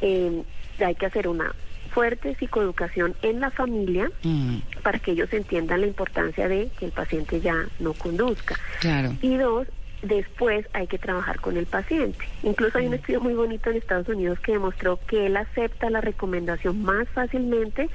eh, 0.00 0.42
hay 0.78 0.94
que 0.94 1.06
hacer 1.06 1.28
una 1.28 1.54
fuerte 1.90 2.34
psicoeducación 2.36 3.14
en 3.22 3.40
la 3.40 3.50
familia 3.50 4.10
Mm, 4.22 4.58
para 4.82 4.98
que 4.98 5.10
ellos 5.12 5.30
entiendan 5.32 5.82
la 5.82 5.86
importancia 5.86 6.48
de 6.48 6.70
que 6.78 6.86
el 6.86 6.92
paciente 6.92 7.40
ya 7.40 7.66
no 7.80 7.92
conduzca. 7.92 8.56
claro. 8.80 9.14
Y 9.20 9.36
dos, 9.36 9.66
después 10.02 10.66
hay 10.72 10.86
que 10.86 10.98
trabajar 10.98 11.40
con 11.40 11.56
el 11.56 11.66
paciente. 11.66 12.24
Incluso 12.42 12.78
hay 12.78 12.86
un 12.86 12.94
estudio 12.94 13.20
muy 13.20 13.34
bonito 13.34 13.68
en 13.70 13.76
Estados 13.76 14.08
Unidos 14.08 14.40
que 14.40 14.52
demostró 14.52 14.98
que 15.06 15.26
él 15.26 15.36
acepta 15.36 15.90
la 15.90 16.00
recomendación 16.00 16.82
más 16.82 17.06
fácilmente 17.10 17.88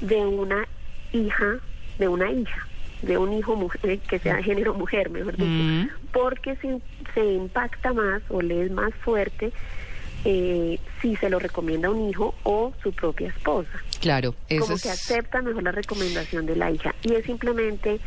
de 0.00 0.16
una 0.24 0.66
hija, 1.12 1.58
de 1.98 2.08
una 2.08 2.30
hija, 2.32 2.66
de 3.02 3.18
un 3.18 3.32
hijo 3.32 3.56
mujer, 3.56 3.98
que 4.00 4.18
sea 4.18 4.36
de 4.36 4.42
género 4.42 4.74
mujer, 4.74 5.10
mejor 5.10 5.36
dicho, 5.36 5.48
Mm. 5.48 5.88
porque 6.12 6.56
se, 6.56 6.78
se 7.14 7.24
impacta 7.24 7.92
más 7.92 8.22
o 8.28 8.40
le 8.42 8.64
es 8.64 8.70
más 8.70 8.94
fuerte 9.04 9.52
eh, 10.24 10.78
si 11.00 11.16
se 11.16 11.28
lo 11.28 11.40
recomienda 11.40 11.90
un 11.90 12.08
hijo 12.08 12.34
o 12.44 12.72
su 12.82 12.92
propia 12.92 13.28
esposa. 13.28 13.70
Claro, 14.00 14.34
eso 14.48 14.62
como 14.62 14.74
es... 14.76 14.82
que 14.82 14.90
acepta 14.90 15.42
mejor 15.42 15.64
la 15.64 15.72
recomendación 15.72 16.46
de 16.46 16.54
la 16.56 16.70
hija. 16.70 16.94
Y 17.02 17.14
es 17.14 17.24
simplemente 17.24 17.98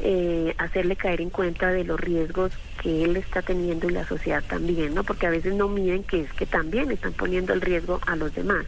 eh, 0.00 0.54
hacerle 0.58 0.96
caer 0.96 1.20
en 1.20 1.30
cuenta 1.30 1.70
de 1.72 1.84
los 1.84 1.98
riesgos 1.98 2.52
que 2.82 3.04
él 3.04 3.16
está 3.16 3.42
teniendo 3.42 3.88
y 3.88 3.92
la 3.92 4.06
sociedad 4.06 4.42
también, 4.46 4.94
¿no? 4.94 5.04
Porque 5.04 5.26
a 5.26 5.30
veces 5.30 5.54
no 5.54 5.68
miden 5.68 6.02
que 6.04 6.20
es 6.22 6.32
que 6.34 6.46
también 6.46 6.90
están 6.90 7.12
poniendo 7.12 7.52
el 7.52 7.60
riesgo 7.60 8.00
a 8.06 8.16
los 8.16 8.34
demás. 8.34 8.66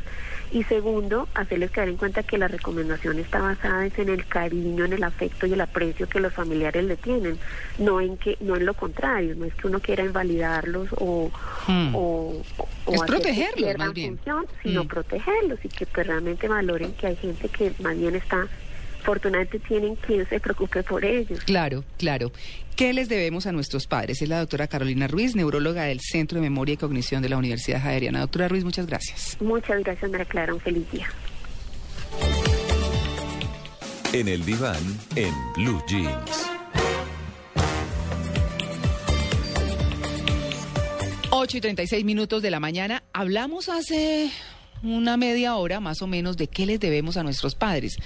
Y 0.51 0.65
segundo, 0.65 1.29
hacerles 1.35 1.71
caer 1.71 1.91
en 1.91 1.99
cuenta 1.99 2.23
que 2.23 2.39
la 2.39 2.49
recomendación 2.49 3.19
está 3.19 3.39
basada 3.41 3.85
en 3.85 4.09
el 4.09 4.25
cariño, 4.27 4.87
en 4.87 4.95
el 4.95 5.05
afecto 5.05 5.47
y 5.47 5.53
el 5.53 5.61
aprecio 5.61 6.09
que 6.09 6.21
los 6.21 6.33
familiares 6.33 6.85
le 6.85 6.97
tienen, 6.97 7.39
no 7.77 8.01
en 8.01 8.17
que 8.17 8.39
no 8.41 8.57
en 8.57 8.65
lo 8.65 8.73
contrario, 8.73 9.35
no 9.37 9.45
es 9.45 9.55
que 9.55 9.67
uno 9.67 9.81
quiera 9.81 10.05
invalidarlos 10.05 10.89
o 10.97 11.31
Hmm. 11.67 11.95
o, 11.95 12.43
o 12.87 12.95
Es 12.95 13.03
protegerlos, 13.03 13.77
más 13.77 13.93
bien. 13.93 14.17
función, 14.17 14.47
sino 14.63 14.85
Mm. 14.85 14.89
protegerlos 14.89 15.59
y 15.63 15.69
que 15.69 15.85
pues, 15.85 16.07
realmente 16.07 16.49
valoren 16.49 16.95
que 16.95 17.09
hay 17.09 17.17
gente 17.17 17.49
que 17.51 17.73
más 17.83 17.99
bien 17.99 18.15
está, 18.15 18.47
afortunadamente 19.09 19.59
tienen 19.61 19.95
quien 19.97 20.29
se 20.29 20.38
preocupe 20.38 20.83
por 20.83 21.03
ellos. 21.03 21.41
Claro, 21.45 21.83
claro. 21.97 22.31
¿Qué 22.77 22.93
les 22.93 23.09
debemos 23.09 23.47
a 23.47 23.53
nuestros 23.53 23.87
padres? 23.87 24.21
Es 24.21 24.29
la 24.29 24.38
doctora 24.38 24.67
Carolina 24.67 25.09
Ruiz, 25.09 25.35
neuróloga 25.35 25.85
del 25.85 26.00
Centro 26.00 26.37
de 26.37 26.43
Memoria 26.43 26.75
y 26.75 26.77
Cognición 26.77 27.23
de 27.23 27.31
la 27.31 27.38
Universidad 27.38 27.81
Javeriana. 27.81 28.21
Doctora 28.21 28.49
Ruiz, 28.49 28.65
muchas 28.65 28.87
gracias. 28.87 29.38
Muchas 29.41 29.83
gracias, 29.83 30.11
María 30.11 30.27
Clara, 30.27 30.53
un 30.53 30.61
feliz 30.61 30.91
día. 30.93 31.09
En 34.12 34.29
el 34.29 34.45
diván, 34.45 34.83
en 35.17 35.33
Blue 35.57 35.83
Jeans. 35.88 36.50
8 41.31 41.57
y 41.57 41.61
36 41.61 42.05
minutos 42.05 42.43
de 42.43 42.50
la 42.50 42.61
mañana. 42.61 43.03
Hablamos 43.12 43.69
hace 43.69 44.31
una 44.83 45.17
media 45.17 45.57
hora 45.57 45.81
más 45.81 46.03
o 46.03 46.07
menos 46.07 46.37
de 46.37 46.47
qué 46.47 46.67
les 46.67 46.81
debemos 46.81 47.17
a 47.17 47.23
nuestros 47.23 47.55
padres. 47.55 47.97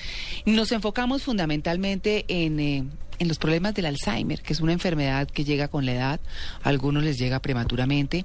Nos 0.47 0.73
enfocamos 0.73 1.23
fundamentalmente 1.23 2.25
en, 2.29 2.61
eh, 2.61 2.85
en 3.19 3.29
los 3.29 3.39
problemas 3.39 3.75
del 3.75 3.87
Alzheimer, 3.87 4.43
que 4.43 4.53
es 4.53 4.61
una 4.61 4.73
enfermedad 4.73 5.29
que 5.29 5.45
llega 5.45 5.69
con 5.69 5.87
la 5.87 5.93
edad, 5.93 6.21
a 6.63 6.69
algunos 6.69 7.05
les 7.05 7.19
llega 7.19 7.41
prematuramente, 7.41 8.25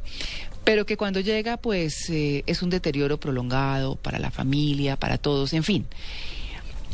pero 0.64 0.86
que 0.86 0.98
cuando 0.98 1.20
llega 1.20 1.58
pues 1.58 2.10
eh, 2.10 2.44
es 2.46 2.62
un 2.62 2.70
deterioro 2.70 3.20
prolongado 3.20 3.96
para 3.96 4.20
la 4.20 4.32
familia, 4.32 4.98
para 4.98 5.18
todos, 5.18 5.54
en 5.54 5.64
fin. 5.64 5.86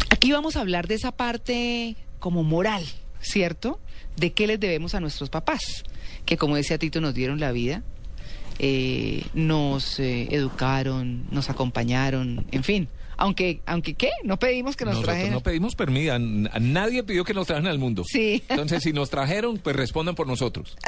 Aquí 0.10 0.32
vamos 0.32 0.56
a 0.56 0.62
hablar 0.62 0.88
de 0.88 0.96
esa 0.96 1.12
parte 1.12 1.96
como 2.20 2.44
moral, 2.44 2.84
¿cierto? 3.22 3.80
De 4.16 4.34
qué 4.34 4.48
les 4.48 4.60
debemos 4.60 4.96
a 4.96 5.00
nuestros 5.00 5.30
papás, 5.30 5.84
que 6.26 6.38
como 6.38 6.56
decía 6.56 6.78
Tito 6.78 7.02
nos 7.02 7.14
dieron 7.14 7.40
la 7.40 7.52
vida, 7.52 7.84
eh, 8.60 9.26
nos 9.34 10.00
eh, 10.00 10.28
educaron, 10.32 11.26
nos 11.32 11.50
acompañaron, 11.50 12.46
en 12.52 12.64
fin. 12.64 12.88
Aunque, 13.16 13.62
aunque 13.68 13.94
¿qué? 13.94 14.10
No 14.24 14.38
pedimos 14.40 14.76
que 14.76 14.86
nos 14.86 14.96
Nosotros 14.96 15.14
trajeran. 15.14 15.34
no 15.34 15.42
pedimos 15.42 15.76
permiso, 15.76 16.18
nadie 16.18 17.04
pidió 17.04 17.24
que 17.24 17.34
nos 17.36 17.46
trajeran 17.46 17.70
al 17.72 17.78
mundo. 17.78 18.04
Sí. 18.08 18.42
Entonces, 18.50 18.82
si 18.82 18.92
nos 18.92 19.12
trajeron, 19.12 19.60
pues 19.60 19.76
respondan 19.76 20.16
por 20.16 20.28
nosotros. 20.28 20.76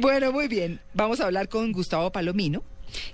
Bueno, 0.00 0.32
muy 0.32 0.48
bien. 0.48 0.80
Vamos 0.94 1.20
a 1.20 1.24
hablar 1.26 1.48
con 1.48 1.72
Gustavo 1.72 2.12
Palomino, 2.12 2.62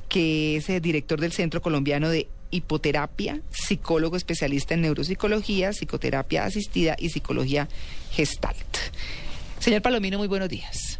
que 0.09 0.57
es 0.57 0.69
el 0.69 0.81
director 0.83 1.21
del 1.21 1.33
Centro 1.33 1.63
Colombiano 1.63 2.09
de 2.09 2.29
Hipoterapia, 2.51 3.41
psicólogo 3.51 4.17
especialista 4.17 4.75
en 4.75 4.83
neuropsicología, 4.83 5.73
psicoterapia 5.73 6.45
asistida 6.45 6.97
y 6.99 7.09
psicología 7.09 7.69
gestalt. 8.11 8.77
Señor 9.59 9.81
Palomino, 9.81 10.19
muy 10.19 10.29
buenos 10.29 10.49
días. 10.49 10.92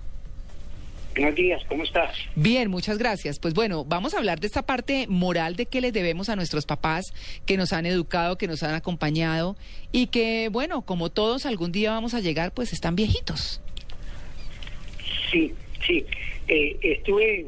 Buenos 1.15 1.35
días, 1.35 1.63
¿cómo 1.69 1.83
estás? 1.85 2.17
Bien, 2.37 2.71
muchas 2.71 2.97
gracias. 2.97 3.39
Pues 3.39 3.53
bueno, 3.53 3.85
vamos 3.85 4.15
a 4.15 4.19
hablar 4.19 4.41
de 4.41 4.47
esta 4.47 4.63
parte 4.63 5.07
moral 5.09 5.57
de 5.57 5.67
qué 5.67 5.83
les 5.83 5.93
debemos 5.93 6.31
a 6.31 6.37
nuestros 6.37 6.65
papás 6.65 7.13
que 7.45 7.59
nos 7.59 7.75
han 7.75 7.85
educado, 7.85 8.39
que 8.39 8.47
nos 8.47 8.63
han 8.63 8.75
acompañado 8.75 9.57
y 9.93 10.07
que, 10.07 10.49
bueno, 10.51 10.83
como 10.83 11.11
todos 11.11 11.45
algún 11.45 11.71
día 11.71 11.91
vamos 11.91 12.15
a 12.15 12.21
llegar, 12.21 12.53
pues 12.53 12.73
están 12.73 12.97
viejitos. 12.97 13.61
Sí, 15.31 15.53
sí. 15.87 16.07
Eh, 16.49 16.79
estuve 16.83 17.47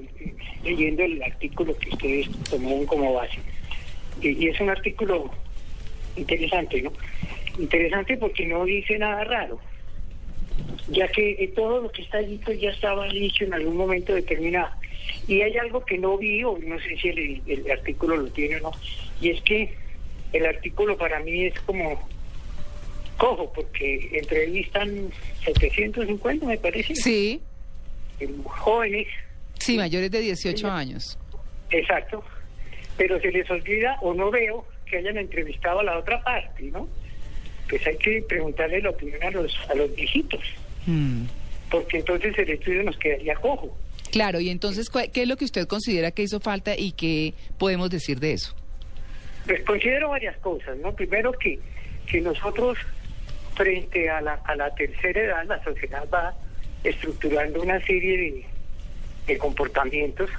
leyendo 0.63 1.03
el 1.03 1.23
artículo 1.23 1.77
que 1.79 1.89
ustedes 1.89 2.29
tomaron 2.51 2.85
como 2.85 3.15
base. 3.15 3.39
Y, 4.21 4.45
y 4.45 4.49
es 4.49 4.61
un 4.61 4.69
artículo 4.69 5.31
interesante, 6.17 6.83
¿no? 6.83 6.93
Interesante 7.59 8.19
porque 8.19 8.47
no 8.47 8.65
dice 8.67 8.99
nada 8.99 9.25
raro. 9.25 9.59
Ya 10.89 11.09
que 11.09 11.33
eh, 11.33 11.49
todo 11.55 11.81
lo 11.81 11.91
que 11.91 12.03
está 12.03 12.19
allí 12.19 12.41
pues, 12.45 12.61
ya 12.61 12.71
estaba 12.71 13.09
dicho 13.09 13.45
en 13.45 13.55
algún 13.55 13.77
momento 13.77 14.15
determinado. 14.15 14.71
Y 15.27 15.41
hay 15.43 15.57
algo 15.57 15.85
que 15.85 15.99
no 15.99 16.19
vi, 16.19 16.45
o 16.45 16.59
no 16.59 16.79
sé 16.81 16.97
si 17.01 17.09
el, 17.09 17.43
el 17.47 17.71
artículo 17.71 18.17
lo 18.17 18.29
tiene 18.29 18.57
o 18.57 18.61
no, 18.61 18.73
y 19.21 19.31
es 19.31 19.41
que 19.43 19.75
el 20.33 20.47
artículo 20.47 20.97
para 20.97 21.21
mí 21.21 21.45
es 21.45 21.59
como 21.61 22.09
cojo, 23.17 23.53
porque 23.53 24.11
entrevistan 24.13 25.11
750, 25.45 26.47
me 26.47 26.59
parece. 26.59 26.95
Sí, 26.97 27.41
jóvenes, 28.45 29.07
sí, 29.59 29.77
mayores 29.77 30.11
de 30.11 30.21
18 30.21 30.71
años. 30.71 31.19
exacto, 31.71 32.25
pero 32.97 33.21
se 33.21 33.31
les 33.31 33.49
olvida 33.51 33.99
o 34.03 34.15
no 34.15 34.31
veo 34.31 34.67
que 34.87 34.99
hayan 34.99 35.19
entrevistado 35.19 35.81
a 35.81 35.85
la 35.85 35.99
otra 35.99 36.23
parte, 36.23 36.65
¿no? 36.65 36.89
Pues 37.69 37.87
hay 37.87 37.97
que 37.97 38.23
preguntarle 38.29 38.83
la 38.83 38.91
opinión 38.91 39.23
a 39.23 39.31
los, 39.31 39.57
a 39.71 39.75
los 39.75 39.95
viejitos, 39.95 40.43
Mm. 40.87 41.25
porque 41.71 41.99
entonces 41.99 42.37
el 42.39 42.51
estudio 42.51 42.83
nos 42.85 42.97
quedaría 42.99 43.35
cojo. 43.37 43.77
Claro, 44.13 44.39
y 44.39 44.49
entonces, 44.51 44.91
¿cuál- 44.91 45.11
¿qué 45.11 45.23
es 45.23 45.29
lo 45.29 45.37
que 45.37 45.45
usted 45.45 45.67
considera 45.67 46.11
que 46.13 46.23
hizo 46.23 46.39
falta 46.41 46.77
y 46.79 46.93
qué 46.93 47.35
podemos 47.59 47.91
decir 47.91 48.21
de 48.21 48.33
eso? 48.35 48.55
Pues 49.47 49.63
considero 49.65 50.11
varias 50.11 50.37
cosas, 50.39 50.77
¿no? 50.79 50.95
Primero 50.95 51.33
que, 51.33 51.59
que 52.07 52.21
nosotros, 52.21 52.79
frente 53.57 54.09
a 54.09 54.21
la, 54.21 54.35
a 54.45 54.55
la 54.57 54.75
tercera 54.75 55.21
edad, 55.21 55.45
la 55.47 55.63
sociedad 55.65 56.09
va 56.13 56.35
estructurando 56.85 57.61
una 57.63 57.81
serie 57.85 58.17
de, 58.17 58.45
de 59.27 59.39
comportamientos 59.39 60.31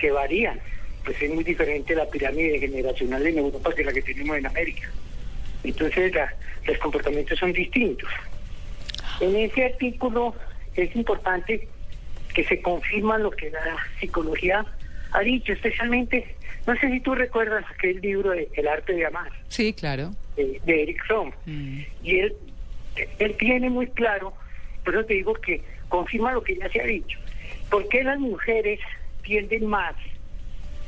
que 0.00 0.10
varían. 0.10 0.58
Pues 1.04 1.20
es 1.20 1.30
muy 1.34 1.44
diferente 1.44 1.94
la 1.94 2.06
pirámide 2.08 2.58
generacional 2.60 3.26
en 3.26 3.38
Europa 3.38 3.74
que 3.74 3.84
la 3.84 3.92
que 3.92 4.02
tenemos 4.02 4.36
en 4.38 4.46
América. 4.46 4.88
Entonces 5.64 6.14
la- 6.14 6.32
los 6.66 6.78
comportamientos 6.78 7.38
son 7.38 7.52
distintos. 7.52 8.08
En 9.20 9.36
ese 9.36 9.64
artículo 9.66 10.34
es 10.74 10.94
importante 10.96 11.68
que 12.34 12.44
se 12.44 12.60
confirma 12.62 13.18
lo 13.18 13.30
que 13.30 13.50
la 13.50 13.76
psicología 14.00 14.64
ha 15.12 15.20
dicho, 15.20 15.52
especialmente, 15.52 16.34
no 16.66 16.74
sé 16.76 16.90
si 16.90 17.00
tú 17.00 17.14
recuerdas 17.14 17.64
aquel 17.74 18.00
libro 18.00 18.30
de 18.30 18.48
El 18.54 18.66
arte 18.68 18.94
de 18.94 19.04
amar, 19.06 19.30
Sí, 19.48 19.72
claro. 19.74 20.12
de, 20.36 20.60
de 20.64 20.82
Eric 20.82 21.04
Fromm, 21.06 21.30
Mm. 21.46 21.80
y 22.02 22.18
él, 22.20 22.34
él 23.18 23.36
tiene 23.38 23.68
muy 23.68 23.86
claro, 23.88 24.32
por 24.84 24.94
eso 24.94 25.04
te 25.04 25.14
digo 25.14 25.34
que 25.34 25.62
confirma 25.88 26.32
lo 26.32 26.42
que 26.42 26.56
ya 26.56 26.68
se 26.70 26.80
ha 26.80 26.84
dicho, 26.86 27.18
por 27.70 27.86
qué 27.88 28.02
las 28.02 28.18
mujeres 28.18 28.80
tienden 29.22 29.66
más 29.66 29.94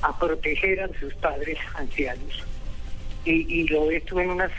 a 0.01 0.19
proteger 0.19 0.81
a 0.81 0.89
sus 0.99 1.15
padres 1.15 1.59
ancianos. 1.77 2.43
Y, 3.27 3.47
y 3.61 3.67
lo 3.69 3.87
ves 3.87 4.05
tú 4.05 4.19
en 4.21 4.31
unas 4.31 4.51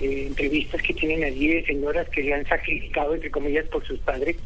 eh, 0.00 0.26
entrevistas 0.26 0.82
que 0.82 0.94
tienen 0.94 1.24
allí 1.24 1.48
de 1.48 1.64
señoras 1.66 2.08
que 2.08 2.22
se 2.22 2.32
han 2.32 2.46
sacrificado, 2.46 3.14
entre 3.14 3.30
comillas, 3.30 3.66
por 3.68 3.84
sus 3.86 3.98
padres, 4.00 4.36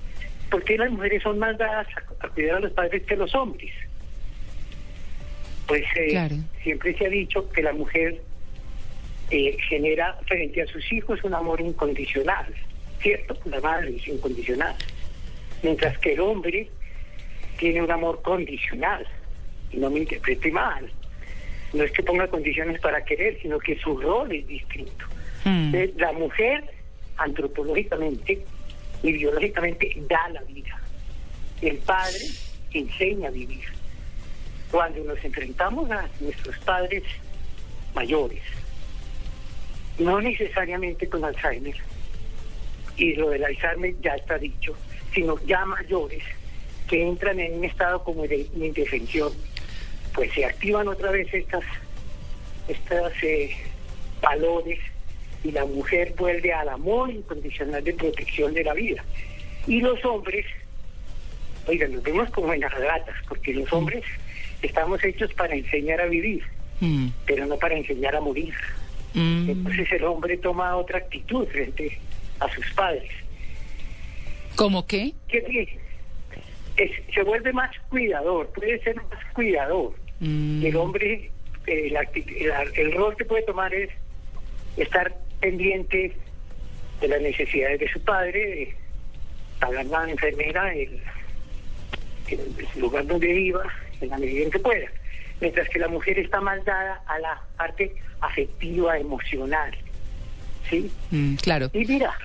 ¿Por 0.51 0.63
qué 0.63 0.79
las 0.79 0.91
mujeres 0.91 1.23
son 1.23 1.39
más 1.39 1.57
dadas 1.59 1.89
a, 2.21 2.27
a 2.27 2.29
cuidar 2.29 2.57
a 2.57 2.61
los 2.61 2.73
padres 2.73 3.03
que 3.05 3.17
los 3.17 3.35
hombres? 3.35 3.73
Pues 5.67 5.83
eh, 5.97 6.11
Claro. 6.11 6.37
siempre 6.63 6.97
se 6.97 7.07
ha 7.07 7.09
dicho 7.09 7.49
que 7.51 7.63
la 7.63 7.73
mujer 7.73 8.21
eh, 9.31 9.57
genera 9.69 10.17
frente 10.27 10.63
a 10.63 10.67
sus 10.67 10.93
hijos 10.93 11.25
un 11.25 11.35
amor 11.35 11.61
incondicional, 11.61 12.55
¿cierto? 13.01 13.37
La 13.47 13.61
madre 13.61 13.97
es 13.97 14.07
incondicional. 14.07 14.77
Mientras 15.63 15.99
que 15.99 16.13
el 16.13 16.21
hombre 16.21 16.69
tiene 17.59 17.83
un 17.83 17.91
amor 17.91 18.23
condicional. 18.23 19.07
Y 19.73 19.79
no 19.79 19.91
me 19.91 20.01
interprete 20.01 20.53
mal. 20.53 20.89
No 21.73 21.83
es 21.83 21.91
que 21.91 22.03
ponga 22.03 22.29
condiciones 22.29 22.81
para 22.81 23.05
querer, 23.05 23.41
sino 23.43 23.59
que 23.59 23.77
su 23.79 23.99
rol 23.99 24.31
es 24.31 24.47
distinto. 24.47 25.07
Mm. 25.45 25.75
La 25.97 26.13
mujer, 26.13 26.65
antropológicamente 27.17 28.45
y 29.03 29.13
biológicamente, 29.13 29.95
da 30.09 30.29
la 30.31 30.43
vida. 30.43 30.81
El 31.61 31.79
padre 31.79 32.21
enseña 32.73 33.29
a 33.29 33.33
vivir. 33.33 33.65
Cuando 34.71 35.05
nos 35.05 35.23
enfrentamos 35.25 35.91
a 35.91 36.09
nuestros 36.21 36.59
padres 36.59 37.05
mayores, 37.95 38.43
no 39.99 40.21
necesariamente 40.21 41.09
con 41.09 41.25
Alzheimer, 41.25 41.77
y 42.97 43.15
lo 43.15 43.31
del 43.31 43.45
Alzheimer 43.45 43.95
ya 44.01 44.15
está 44.15 44.39
dicho, 44.39 44.75
sino 45.15 45.39
ya 45.47 45.65
mayores, 45.65 46.23
que 46.89 47.03
entran 47.03 47.39
en 47.41 47.55
un 47.55 47.65
estado 47.65 48.03
como 48.03 48.27
de 48.27 48.49
indefensión, 48.55 49.33
pues 50.13 50.33
se 50.33 50.45
activan 50.45 50.89
otra 50.89 51.11
vez 51.11 51.33
estas, 51.33 51.65
estas 52.69 53.13
eh, 53.23 53.57
valores 54.21 54.79
y 55.45 55.53
la 55.53 55.65
mujer 55.67 56.15
vuelve 56.17 56.53
al 56.53 56.69
amor 56.71 57.11
incondicional 57.11 57.85
de 57.85 57.93
protección 57.93 58.55
de 58.55 58.65
la 58.65 58.73
vida. 58.75 59.05
Y 59.67 59.81
los 59.81 60.03
hombres, 60.05 60.47
oigan, 61.67 61.93
nos 61.93 62.03
vemos 62.03 62.31
como 62.31 62.53
en 62.55 62.61
las 62.61 62.73
ratas, 62.73 63.15
porque 63.29 63.53
los 63.55 63.71
hombres 63.73 64.03
estamos 64.63 65.05
hechos 65.05 65.33
para 65.35 65.55
enseñar 65.55 66.01
a 66.01 66.07
vivir, 66.07 66.43
Mm. 66.81 67.09
pero 67.27 67.47
no 67.47 67.57
para 67.59 67.77
enseñar 67.77 68.17
a 68.17 68.21
morir. 68.21 68.55
Mm. 69.13 69.51
Entonces 69.51 69.93
el 69.93 70.05
hombre 70.05 70.37
toma 70.39 70.77
otra 70.77 70.99
actitud 70.99 71.47
frente 71.47 71.99
a 72.41 72.49
sus 72.53 72.69
padres. 72.73 73.11
¿Cómo 74.57 74.87
qué? 74.87 75.13
¿Qué? 75.29 75.79
Es- 76.77 77.15
se 77.15 77.23
vuelve 77.23 77.53
más 77.53 77.71
cuidador, 77.91 78.49
puede 78.49 78.81
ser 78.83 78.97
más 78.97 79.25
cuidador. 79.35 79.93
Mm. 80.21 80.65
El 80.67 80.77
hombre, 80.77 81.31
eh, 81.67 81.89
la 81.91 82.03
la- 82.03 82.63
el 82.77 82.93
rol 82.93 83.17
que 83.17 83.25
puede 83.25 83.43
tomar 83.45 83.73
es 83.75 83.91
estar 84.77 85.15
pendiente 85.45 86.11
de 87.03 87.09
las 87.09 87.21
necesidades 87.21 87.79
de 87.79 87.89
su 87.93 88.01
padre, 88.01 88.33
de 88.33 88.75
pagar 89.61 89.85
la 89.85 90.11
enfermera, 90.11 90.73
el, 90.73 91.03
el 92.29 92.81
lugar 92.81 93.07
donde 93.07 93.27
viva, 93.27 93.63
en 94.01 94.09
la 94.09 94.17
medida 94.17 94.45
en 94.45 94.51
que 94.51 94.59
pueda. 94.59 94.89
Mientras 95.43 95.69
que 95.69 95.79
la 95.79 95.89
mujer 95.89 96.19
está 96.19 96.41
más 96.41 96.65
dada 96.65 97.03
a 97.07 97.19
la 97.19 97.43
parte 97.59 97.95
afectiva, 98.23 98.97
emocional. 98.99 99.77
¿Sí? 100.71 100.91
Mm, 101.11 101.35
claro. 101.35 101.69
Y 101.75 101.85
mira, 101.85 102.17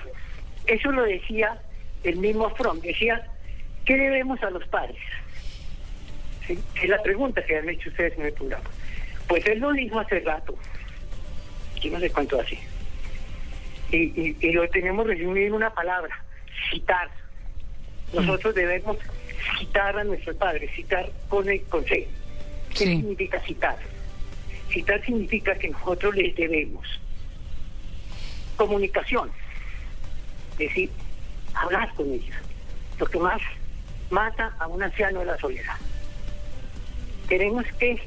eso 0.66 0.90
lo 0.90 1.02
decía 1.02 1.60
el 2.04 2.16
mismo 2.16 2.48
Fromm, 2.54 2.80
decía, 2.80 3.28
¿qué 3.84 3.98
debemos 3.98 4.42
a 4.42 4.48
los 4.48 4.66
padres? 4.68 4.96
¿Sí? 6.46 6.58
Es 6.82 6.88
la 6.88 7.02
pregunta 7.02 7.44
que 7.44 7.58
han 7.58 7.68
hecho 7.68 7.90
ustedes 7.90 8.18
en 8.18 8.24
el 8.24 8.32
programa. 8.32 8.70
Pues 9.28 9.46
él 9.46 9.58
lo 9.58 9.72
dijo 9.72 10.00
hace 10.00 10.20
rato, 10.20 10.56
yo 11.82 11.90
no 11.90 12.00
sé 12.00 12.10
cuánto 12.10 12.40
así, 12.40 12.58
y, 13.92 13.96
y, 14.20 14.36
y 14.40 14.52
lo 14.52 14.68
tenemos 14.68 15.06
resumido 15.06 15.46
en 15.46 15.52
una 15.54 15.70
palabra, 15.74 16.22
citar. 16.70 17.08
Nosotros 18.12 18.54
debemos 18.54 18.96
citar 19.58 19.96
a 19.98 20.04
nuestros 20.04 20.36
padres, 20.36 20.70
citar 20.74 21.08
con 21.28 21.48
el 21.48 21.62
consejo. 21.64 22.10
¿Qué 22.70 22.76
Sí. 22.76 22.84
significa 22.96 23.40
citar? 23.40 23.76
Citar 24.72 25.04
significa 25.04 25.54
que 25.56 25.68
nosotros 25.70 26.14
les 26.14 26.34
debemos 26.36 26.86
comunicación, 28.56 29.30
es 30.52 30.58
decir, 30.58 30.90
hablar 31.54 31.92
con 31.94 32.12
ellos. 32.12 32.36
Lo 32.98 33.06
que 33.06 33.18
más 33.18 33.40
mata 34.10 34.54
a 34.58 34.66
un 34.66 34.82
anciano 34.82 35.20
es 35.22 35.26
la 35.26 35.38
soledad. 35.38 35.76
Tenemos 37.28 37.64
que 37.78 37.98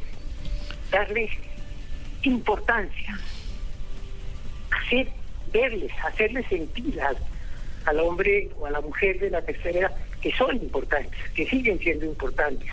darle 0.92 1.30
importancia, 2.24 3.18
hacer, 4.72 5.08
verles, 5.54 5.92
hacerles 6.04 6.46
sentir 6.48 7.00
al, 7.02 7.16
al 7.86 8.00
hombre 8.00 8.50
o 8.60 8.66
a 8.66 8.72
la 8.72 8.82
mujer 8.82 9.20
de 9.20 9.30
la 9.30 9.42
tercera 9.42 9.80
edad 9.80 9.96
que 10.22 10.32
son 10.34 10.56
importantes, 10.58 11.18
que 11.36 11.46
siguen 11.46 11.80
siendo 11.80 12.06
importantes. 12.06 12.70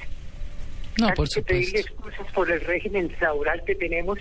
No, 0.99 1.09
Hay 1.09 1.15
por 1.15 1.29
que 1.29 1.35
supuesto. 1.65 1.95
cosas 1.97 2.33
por 2.33 2.51
el 2.51 2.61
régimen 2.61 3.13
laboral 3.21 3.63
que 3.65 3.75
tenemos, 3.75 4.19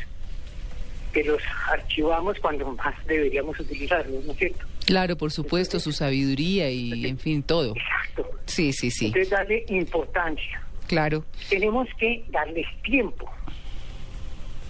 que 1.13 1.23
los 1.23 1.41
archivamos 1.71 2.39
cuando 2.39 2.71
más 2.73 2.95
deberíamos 3.07 3.59
utilizarlos, 3.59 4.23
¿no 4.25 4.31
es 4.33 4.37
cierto? 4.37 4.65
Claro, 4.85 5.15
por 5.17 5.31
supuesto, 5.31 5.79
su 5.79 5.91
sabiduría 5.91 6.69
y, 6.71 7.05
en 7.05 7.19
fin, 7.19 7.43
todo. 7.43 7.75
Exacto. 7.75 8.29
Sí, 8.45 8.73
sí, 8.73 8.89
sí. 8.89 9.07
Entonces 9.07 9.29
darle 9.29 9.63
importancia. 9.69 10.61
Claro. 10.87 11.23
Tenemos 11.49 11.87
que 11.99 12.23
darles 12.29 12.65
tiempo. 12.81 13.29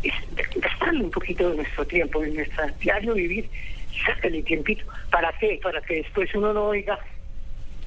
Es 0.04 0.13
gastarle 0.56 1.04
un 1.06 1.12
poquito 1.12 1.49
de 1.49 1.58
nuestro 1.58 1.86
tiempo, 1.86 2.23
en 2.23 2.36
nuestro 2.36 2.65
diario 2.82 3.13
vivir, 3.13 3.49
sácale 4.06 4.41
tiempito. 4.43 4.84
¿Para 5.12 5.32
qué? 5.39 5.60
Para 5.62 5.82
que 5.82 5.95
después 5.95 6.30
uno 6.36 6.54
no 6.54 6.65
oiga 6.65 6.97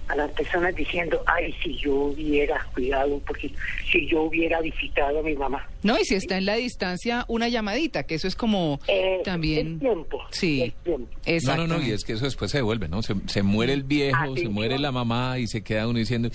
a 0.09 0.17
las 0.17 0.31
personas 0.33 0.75
diciendo, 0.75 1.23
ay, 1.27 1.55
si 1.62 1.77
yo 1.79 1.95
hubiera 1.95 2.67
cuidado 2.75 3.15
un 3.15 3.21
poquito, 3.21 3.57
si 3.91 4.07
yo 4.09 4.23
hubiera 4.25 4.61
visitado 4.61 5.21
a 5.21 5.23
mi 5.23 5.35
mamá. 5.35 5.67
No, 5.85 5.99
y 5.99 6.05
si 6.05 6.17
está 6.17 6.37
en 6.37 6.45
la 6.45 6.57
distancia, 6.57 7.25
una 7.29 7.49
llamadita, 7.49 8.03
que 8.03 8.17
eso 8.17 8.27
es 8.29 8.35
como 8.35 8.79
Eh, 8.88 9.21
también... 9.25 9.75
El 9.75 9.79
tiempo. 9.79 10.21
Sí, 10.31 10.61
el 10.62 10.73
tiempo. 10.73 11.09
No, 11.45 11.57
no, 11.57 11.67
no, 11.79 11.81
y 11.83 11.93
es 11.93 12.03
que 12.05 12.15
eso 12.15 12.25
después 12.25 12.51
se 12.51 12.59
devuelve, 12.59 12.88
¿no? 12.88 13.01
Se, 13.03 13.15
se 13.27 13.43
muere 13.43 13.73
el 13.73 13.85
viejo, 13.85 14.19
se 14.19 14.25
Atención. 14.25 14.53
muere 14.53 14.79
la 14.81 14.91
mamá 14.93 15.38
y 15.38 15.47
se 15.47 15.62
queda 15.62 15.87
uno 15.88 16.01
diciendo, 16.01 16.31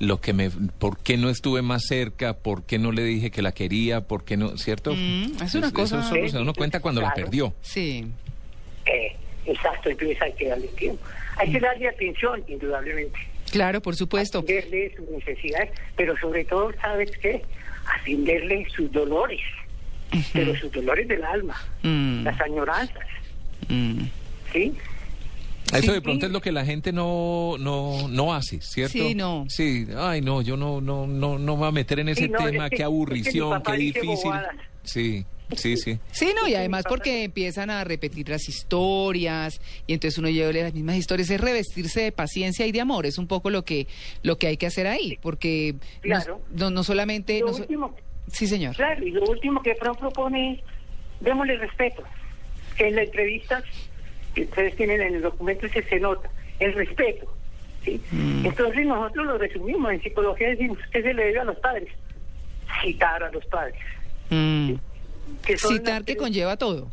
lo 0.00 0.20
que 0.20 0.32
me, 0.32 0.50
¿por 0.50 0.98
qué 0.98 1.16
no 1.16 1.30
estuve 1.30 1.62
más 1.62 1.84
cerca? 1.86 2.34
¿Por 2.34 2.64
qué 2.64 2.78
no 2.78 2.90
le 2.92 3.04
dije 3.04 3.30
que 3.30 3.40
la 3.40 3.52
quería? 3.52 4.02
¿Por 4.02 4.24
qué 4.24 4.36
no? 4.36 4.58
¿Cierto? 4.58 4.92
Mm, 4.94 5.42
es 5.42 5.54
una 5.54 5.72
cosa- 5.72 6.00
Eso 6.00 6.08
solo 6.08 6.28
se 6.28 6.36
da 6.36 6.42
uno 6.42 6.52
cuenta 6.54 6.80
cuando 6.80 7.00
la 7.00 7.14
perdió. 7.14 7.54
Sí. 7.62 8.04
Eh, 8.86 9.16
exacto, 9.46 9.90
entonces 9.90 10.20
hay 10.22 10.32
que 10.32 10.48
darle 10.48 10.68
tiempo. 10.68 11.02
Hay 11.36 11.52
que 11.52 11.60
darle 11.60 11.88
atención, 11.88 12.42
indudablemente. 12.48 13.18
Claro, 13.50 13.80
por 13.80 13.94
supuesto. 13.96 14.38
Atenderle 14.40 14.94
sus 14.96 15.08
necesidades, 15.10 15.70
pero 15.96 16.16
sobre 16.18 16.44
todo, 16.44 16.72
¿sabes 16.80 17.10
qué? 17.18 17.42
Atenderle 18.00 18.66
sus 18.74 18.90
dolores, 18.90 19.40
pero 20.32 20.54
sus 20.56 20.72
dolores 20.72 21.06
del 21.08 21.22
alma, 21.24 21.56
Mm, 21.82 22.24
las 22.24 22.40
añoranzas, 22.40 23.06
mm. 23.68 24.00
¿sí? 24.52 24.72
Eso 25.72 25.80
Sí. 25.82 25.92
de 25.92 26.00
pronto 26.00 26.26
es 26.26 26.32
lo 26.32 26.40
que 26.40 26.52
la 26.52 26.64
gente 26.64 26.92
no, 26.92 27.56
no, 27.58 28.06
no 28.08 28.32
hace, 28.34 28.60
¿cierto? 28.60 28.92
Sí, 28.92 29.14
no. 29.16 29.46
Sí, 29.48 29.86
ay, 29.96 30.20
no, 30.20 30.40
yo 30.40 30.56
no, 30.56 30.80
no, 30.80 31.06
no, 31.08 31.38
no 31.40 31.52
me 31.54 31.58
voy 31.58 31.68
a 31.68 31.72
meter 31.72 31.98
en 31.98 32.08
ese 32.08 32.22
Sí, 32.26 32.28
no, 32.28 32.38
es 32.38 32.52
tema, 32.52 32.64
que- 32.64 32.70
qué 32.70 32.74
es 32.76 32.78
que 32.78 32.84
aburrición, 32.84 33.50
papá 33.50 33.72
qué 33.72 33.78
difícil. 33.78 34.06
bobadas. 34.24 34.56
Sí, 34.84 35.24
sí, 35.54 35.76
sí. 35.76 35.98
Sí, 36.12 36.32
no, 36.34 36.46
y 36.46 36.50
Sí, 36.50 36.54
además 36.56 36.84
porque 36.88 37.24
empiezan 37.24 37.70
a 37.70 37.84
repetir 37.84 38.28
las 38.28 38.48
historias 38.48 39.60
y 39.86 39.92
entonces 39.94 40.18
uno 40.18 40.28
lleva 40.28 40.52
las 40.52 40.74
mismas 40.74 40.96
historias, 40.96 41.30
es 41.30 41.40
revestirse 41.40 42.00
de 42.00 42.12
paciencia 42.12 42.66
y 42.66 42.72
de 42.72 42.80
amor, 42.80 43.06
es 43.06 43.18
un 43.18 43.26
poco 43.26 43.50
lo 43.50 43.64
que 43.64 43.86
lo 44.22 44.36
que 44.38 44.48
hay 44.48 44.56
que 44.56 44.66
hacer 44.66 44.86
ahí, 44.86 45.18
porque 45.22 45.74
no- 45.74 45.80
Claro. 46.02 46.40
no, 46.52 46.70
no 46.70 46.82
solamente... 46.82 47.40
Lo 47.40 47.46
no 47.46 47.52
so- 47.54 47.60
último, 47.62 47.94
sí, 48.32 48.46
señor. 48.46 48.74
claro, 48.74 49.06
y 49.06 49.10
lo 49.10 49.22
último 49.24 49.62
que 49.62 49.74
Fran 49.76 49.94
propone 49.94 50.54
es, 50.54 50.60
démosle 51.20 51.56
respeto. 51.58 52.02
Que 52.76 52.88
en 52.88 52.96
la 52.96 53.02
entrevista 53.04 53.62
que 54.34 54.42
ustedes 54.42 54.76
tienen 54.76 55.00
en 55.00 55.14
el 55.14 55.22
documento 55.22 55.66
ese 55.66 55.82
se 55.84 55.98
nota, 55.98 56.28
el 56.58 56.74
respeto. 56.74 57.32
¿sí? 57.84 58.00
Mm. 58.10 58.44
Entonces 58.46 58.84
nosotros 58.86 59.24
lo 59.26 59.38
resumimos, 59.38 59.92
en 59.92 60.02
psicología 60.02 60.48
decimos, 60.50 60.76
¿qué 60.92 61.00
se 61.02 61.14
le 61.14 61.24
debe 61.24 61.38
a 61.40 61.44
los 61.44 61.56
padres? 61.58 61.88
Citar 62.82 63.22
a 63.22 63.30
los 63.32 63.44
padres. 63.46 63.76
Mm. 64.28 64.74
Que 65.44 65.56
son 65.58 65.76
Citar 65.76 66.04
que 66.04 66.16
conlleva 66.16 66.56
todo. 66.56 66.90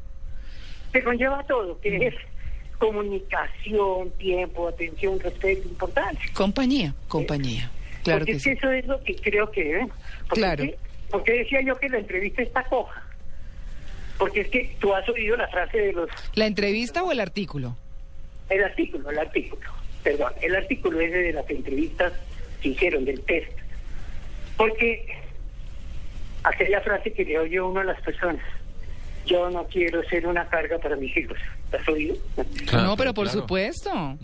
que 0.92 1.04
conlleva 1.04 1.44
todo, 1.48 1.80
que 1.82 2.08
es 2.08 2.16
comunicación, 2.78 4.12
tiempo, 4.18 4.68
atención, 4.68 5.20
respeto, 5.20 5.68
importancia. 5.68 6.30
Compañía, 6.34 6.94
compañía. 7.08 7.72
Claro 8.04 8.20
porque 8.20 8.32
que 8.34 8.38
es 8.38 8.44
sí. 8.44 8.50
que 8.52 8.56
eso 8.58 8.72
es 8.72 8.86
lo 8.86 9.04
que 9.04 9.16
creo 9.16 9.50
que. 9.52 9.88
Porque 10.28 10.42
Claro. 10.42 10.64
es 10.64 10.72
que- 10.72 10.78
porque 11.10 11.32
decía 11.34 11.62
yo 11.62 11.76
que 11.78 11.90
la 11.90 12.00
entrevista 12.00 12.42
está 12.42 12.64
coja. 12.66 13.02
Porque 14.18 14.42
es 14.42 14.48
que 14.50 14.76
tú 14.80 14.94
has 14.94 15.08
oído 15.10 15.36
la 15.36 15.48
frase 15.48 15.78
de 15.78 15.94
los... 15.94 16.10
¿La 16.36 16.46
entrevista 16.46 17.04
o 17.04 17.12
el 17.12 17.20
artículo? 17.20 17.76
El 18.50 18.64
artículo, 18.64 19.10
el 19.10 19.20
artículo, 19.20 19.62
perdón, 20.04 20.34
el 20.42 20.56
artículo 20.56 21.00
ese 21.02 21.18
de 21.18 21.34
las 21.34 21.50
entrevistas 21.50 22.14
que 22.62 22.70
hicieron 22.70 23.06
del 23.06 23.22
test. 23.22 23.52
Porque 24.58 25.06
aquella 26.44 26.82
frase 26.82 27.12
que 27.14 27.26
le 27.26 27.40
oye 27.40 27.60
uno 27.62 27.80
a 27.82 27.84
las 27.84 28.02
personas, 28.02 28.42
yo 29.26 29.50
no 29.50 29.64
quiero 29.68 30.04
ser 30.10 30.28
una 30.28 30.46
carga 30.48 30.78
para 30.80 30.96
mis 30.96 31.16
hijos. 31.16 31.38
¿La 31.72 31.80
has 31.80 31.88
oído? 31.88 32.16
Claro, 32.68 32.84
no, 32.88 32.98
pero 32.98 33.14
por 33.14 33.26
claro. 33.26 33.40
supuesto. 33.42 34.18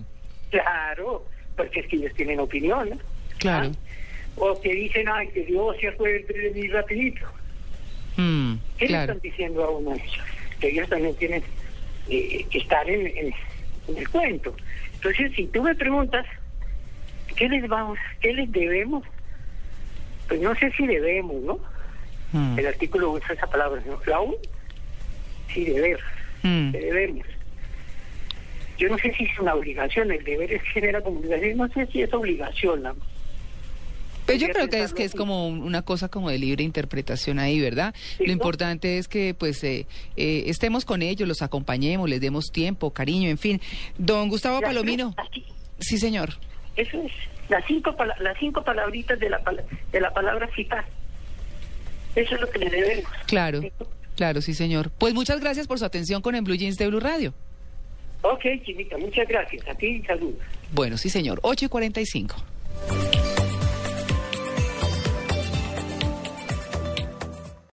Claro, 0.52 1.26
porque 1.56 1.80
es 1.82 1.88
que 1.88 1.96
ellos 1.98 2.14
tienen 2.16 2.40
opinión, 2.40 2.90
¿no? 2.90 2.98
Claro. 3.38 3.72
¿Ah? 3.74 3.78
O 4.36 4.60
que 4.62 4.74
dicen, 4.74 5.08
ay, 5.10 5.28
que 5.30 5.44
Dios 5.46 5.76
se 5.80 5.88
acuerde 5.90 6.26
de 6.34 6.52
mí 6.52 6.68
rapidito. 6.70 7.26
Mm, 8.18 8.56
¿Qué 8.78 8.86
le 8.86 8.88
claro. 8.90 9.14
están 9.14 9.22
diciendo 9.22 9.64
a 9.64 9.70
uno 9.70 9.94
ellos? 9.94 10.20
Que 10.60 10.70
ellos 10.70 10.90
también 10.90 11.16
tienen 11.16 11.44
eh, 12.10 12.46
que 12.50 12.58
estar 12.58 12.90
en, 12.90 13.08
en- 13.08 13.34
en 13.88 13.98
el 13.98 14.10
cuento. 14.10 14.56
Entonces, 14.96 15.32
si 15.36 15.48
tú 15.48 15.64
me 15.64 15.74
preguntas, 15.76 16.26
¿qué 17.36 17.48
les 17.50 17.68
vamos, 17.68 17.98
qué 18.22 18.34
les 18.34 18.52
debemos? 18.52 19.04
Pues 20.28 20.42
no 20.42 20.54
sé 20.56 20.72
si 20.74 20.86
debemos, 20.86 21.36
¿no? 21.44 21.60
Mm, 22.32 22.60
El 22.60 22.68
artículo 22.68 23.12
usa 23.12 23.34
esa 23.34 23.48
palabra, 23.48 23.82
¿no? 23.86 24.00
La 24.06 24.18
aún, 24.18 24.36
sí, 25.54 25.66
deber, 25.66 26.00
mm. 26.44 26.72
debemos. 26.72 27.26
Yo 28.78 28.88
no 28.88 28.98
sé 28.98 29.14
si 29.14 29.26
es 29.26 29.40
una 29.40 29.56
obligación, 29.56 30.10
el 30.12 30.24
deber 30.24 30.54
es 30.54 30.62
genera 30.74 31.02
como 31.02 31.20
obligación, 31.20 31.58
no 31.58 31.68
sé 31.70 31.86
si 31.88 32.02
es 32.02 32.14
obligación. 32.14 32.84
¿no? 32.84 32.96
Pues 34.26 34.40
yo 34.40 34.48
creo 34.50 34.70
que 34.70 34.84
es 34.84 34.94
que 34.94 35.04
es 35.04 35.16
como 35.16 35.48
un- 35.48 35.64
una 35.64 35.82
cosa 35.82 36.08
como 36.08 36.30
de 36.30 36.38
libre 36.38 36.64
interpretación 36.64 37.40
ahí, 37.40 37.60
¿verdad? 37.60 37.94
Lo 38.20 38.32
importante 38.32 39.00
es 39.00 39.08
que 39.08 39.34
pues 39.34 39.64
eh, 39.64 39.88
eh, 40.16 40.44
estemos 40.48 40.86
con 40.86 41.02
ellos, 41.02 41.28
los 41.28 41.42
acompañemos, 41.42 42.08
les 42.08 42.22
demos 42.22 42.52
tiempo, 42.52 42.92
cariño, 42.92 43.28
en 43.30 43.38
fin. 43.40 43.60
Don 43.98 44.30
Gustavo 44.30 44.62
Palomino. 44.62 45.16
Sí, 45.80 45.98
señor. 45.98 46.36
Eso 46.76 47.02
es, 47.02 47.12
las 47.50 47.66
cinco, 47.66 47.96
las 48.20 48.38
cinco 48.40 48.64
palabritas 48.64 49.20
de 49.20 49.30
la, 49.32 49.42
de 49.92 50.00
la 50.00 50.14
palabra 50.14 50.48
citar. 50.56 50.86
Eso 52.16 52.36
es 52.36 52.42
lo 52.42 52.50
que 52.50 52.60
le 52.60 52.70
debemos. 52.70 53.12
Claro, 53.26 53.62
claro, 54.16 54.42
sí, 54.42 54.54
señor. 54.54 54.92
Pues 54.98 55.14
muchas 55.14 55.40
gracias 55.40 55.68
por 55.68 55.80
su 55.80 55.86
atención 55.86 56.22
con 56.22 56.36
En 56.36 56.44
Blue 56.44 56.56
Jeans 56.56 56.78
de 56.78 56.88
Blue 56.88 57.00
Radio. 57.00 57.34
Ok, 58.22 58.42
Chinita, 58.66 58.98
muchas 58.98 59.28
gracias. 59.28 59.68
A 59.68 59.76
ti, 59.76 60.04
saludos. 60.06 60.40
Bueno, 60.74 60.98
sí, 60.98 61.10
señor. 61.10 61.40
8 61.44 61.66
y 61.66 61.70
45. 61.70 62.36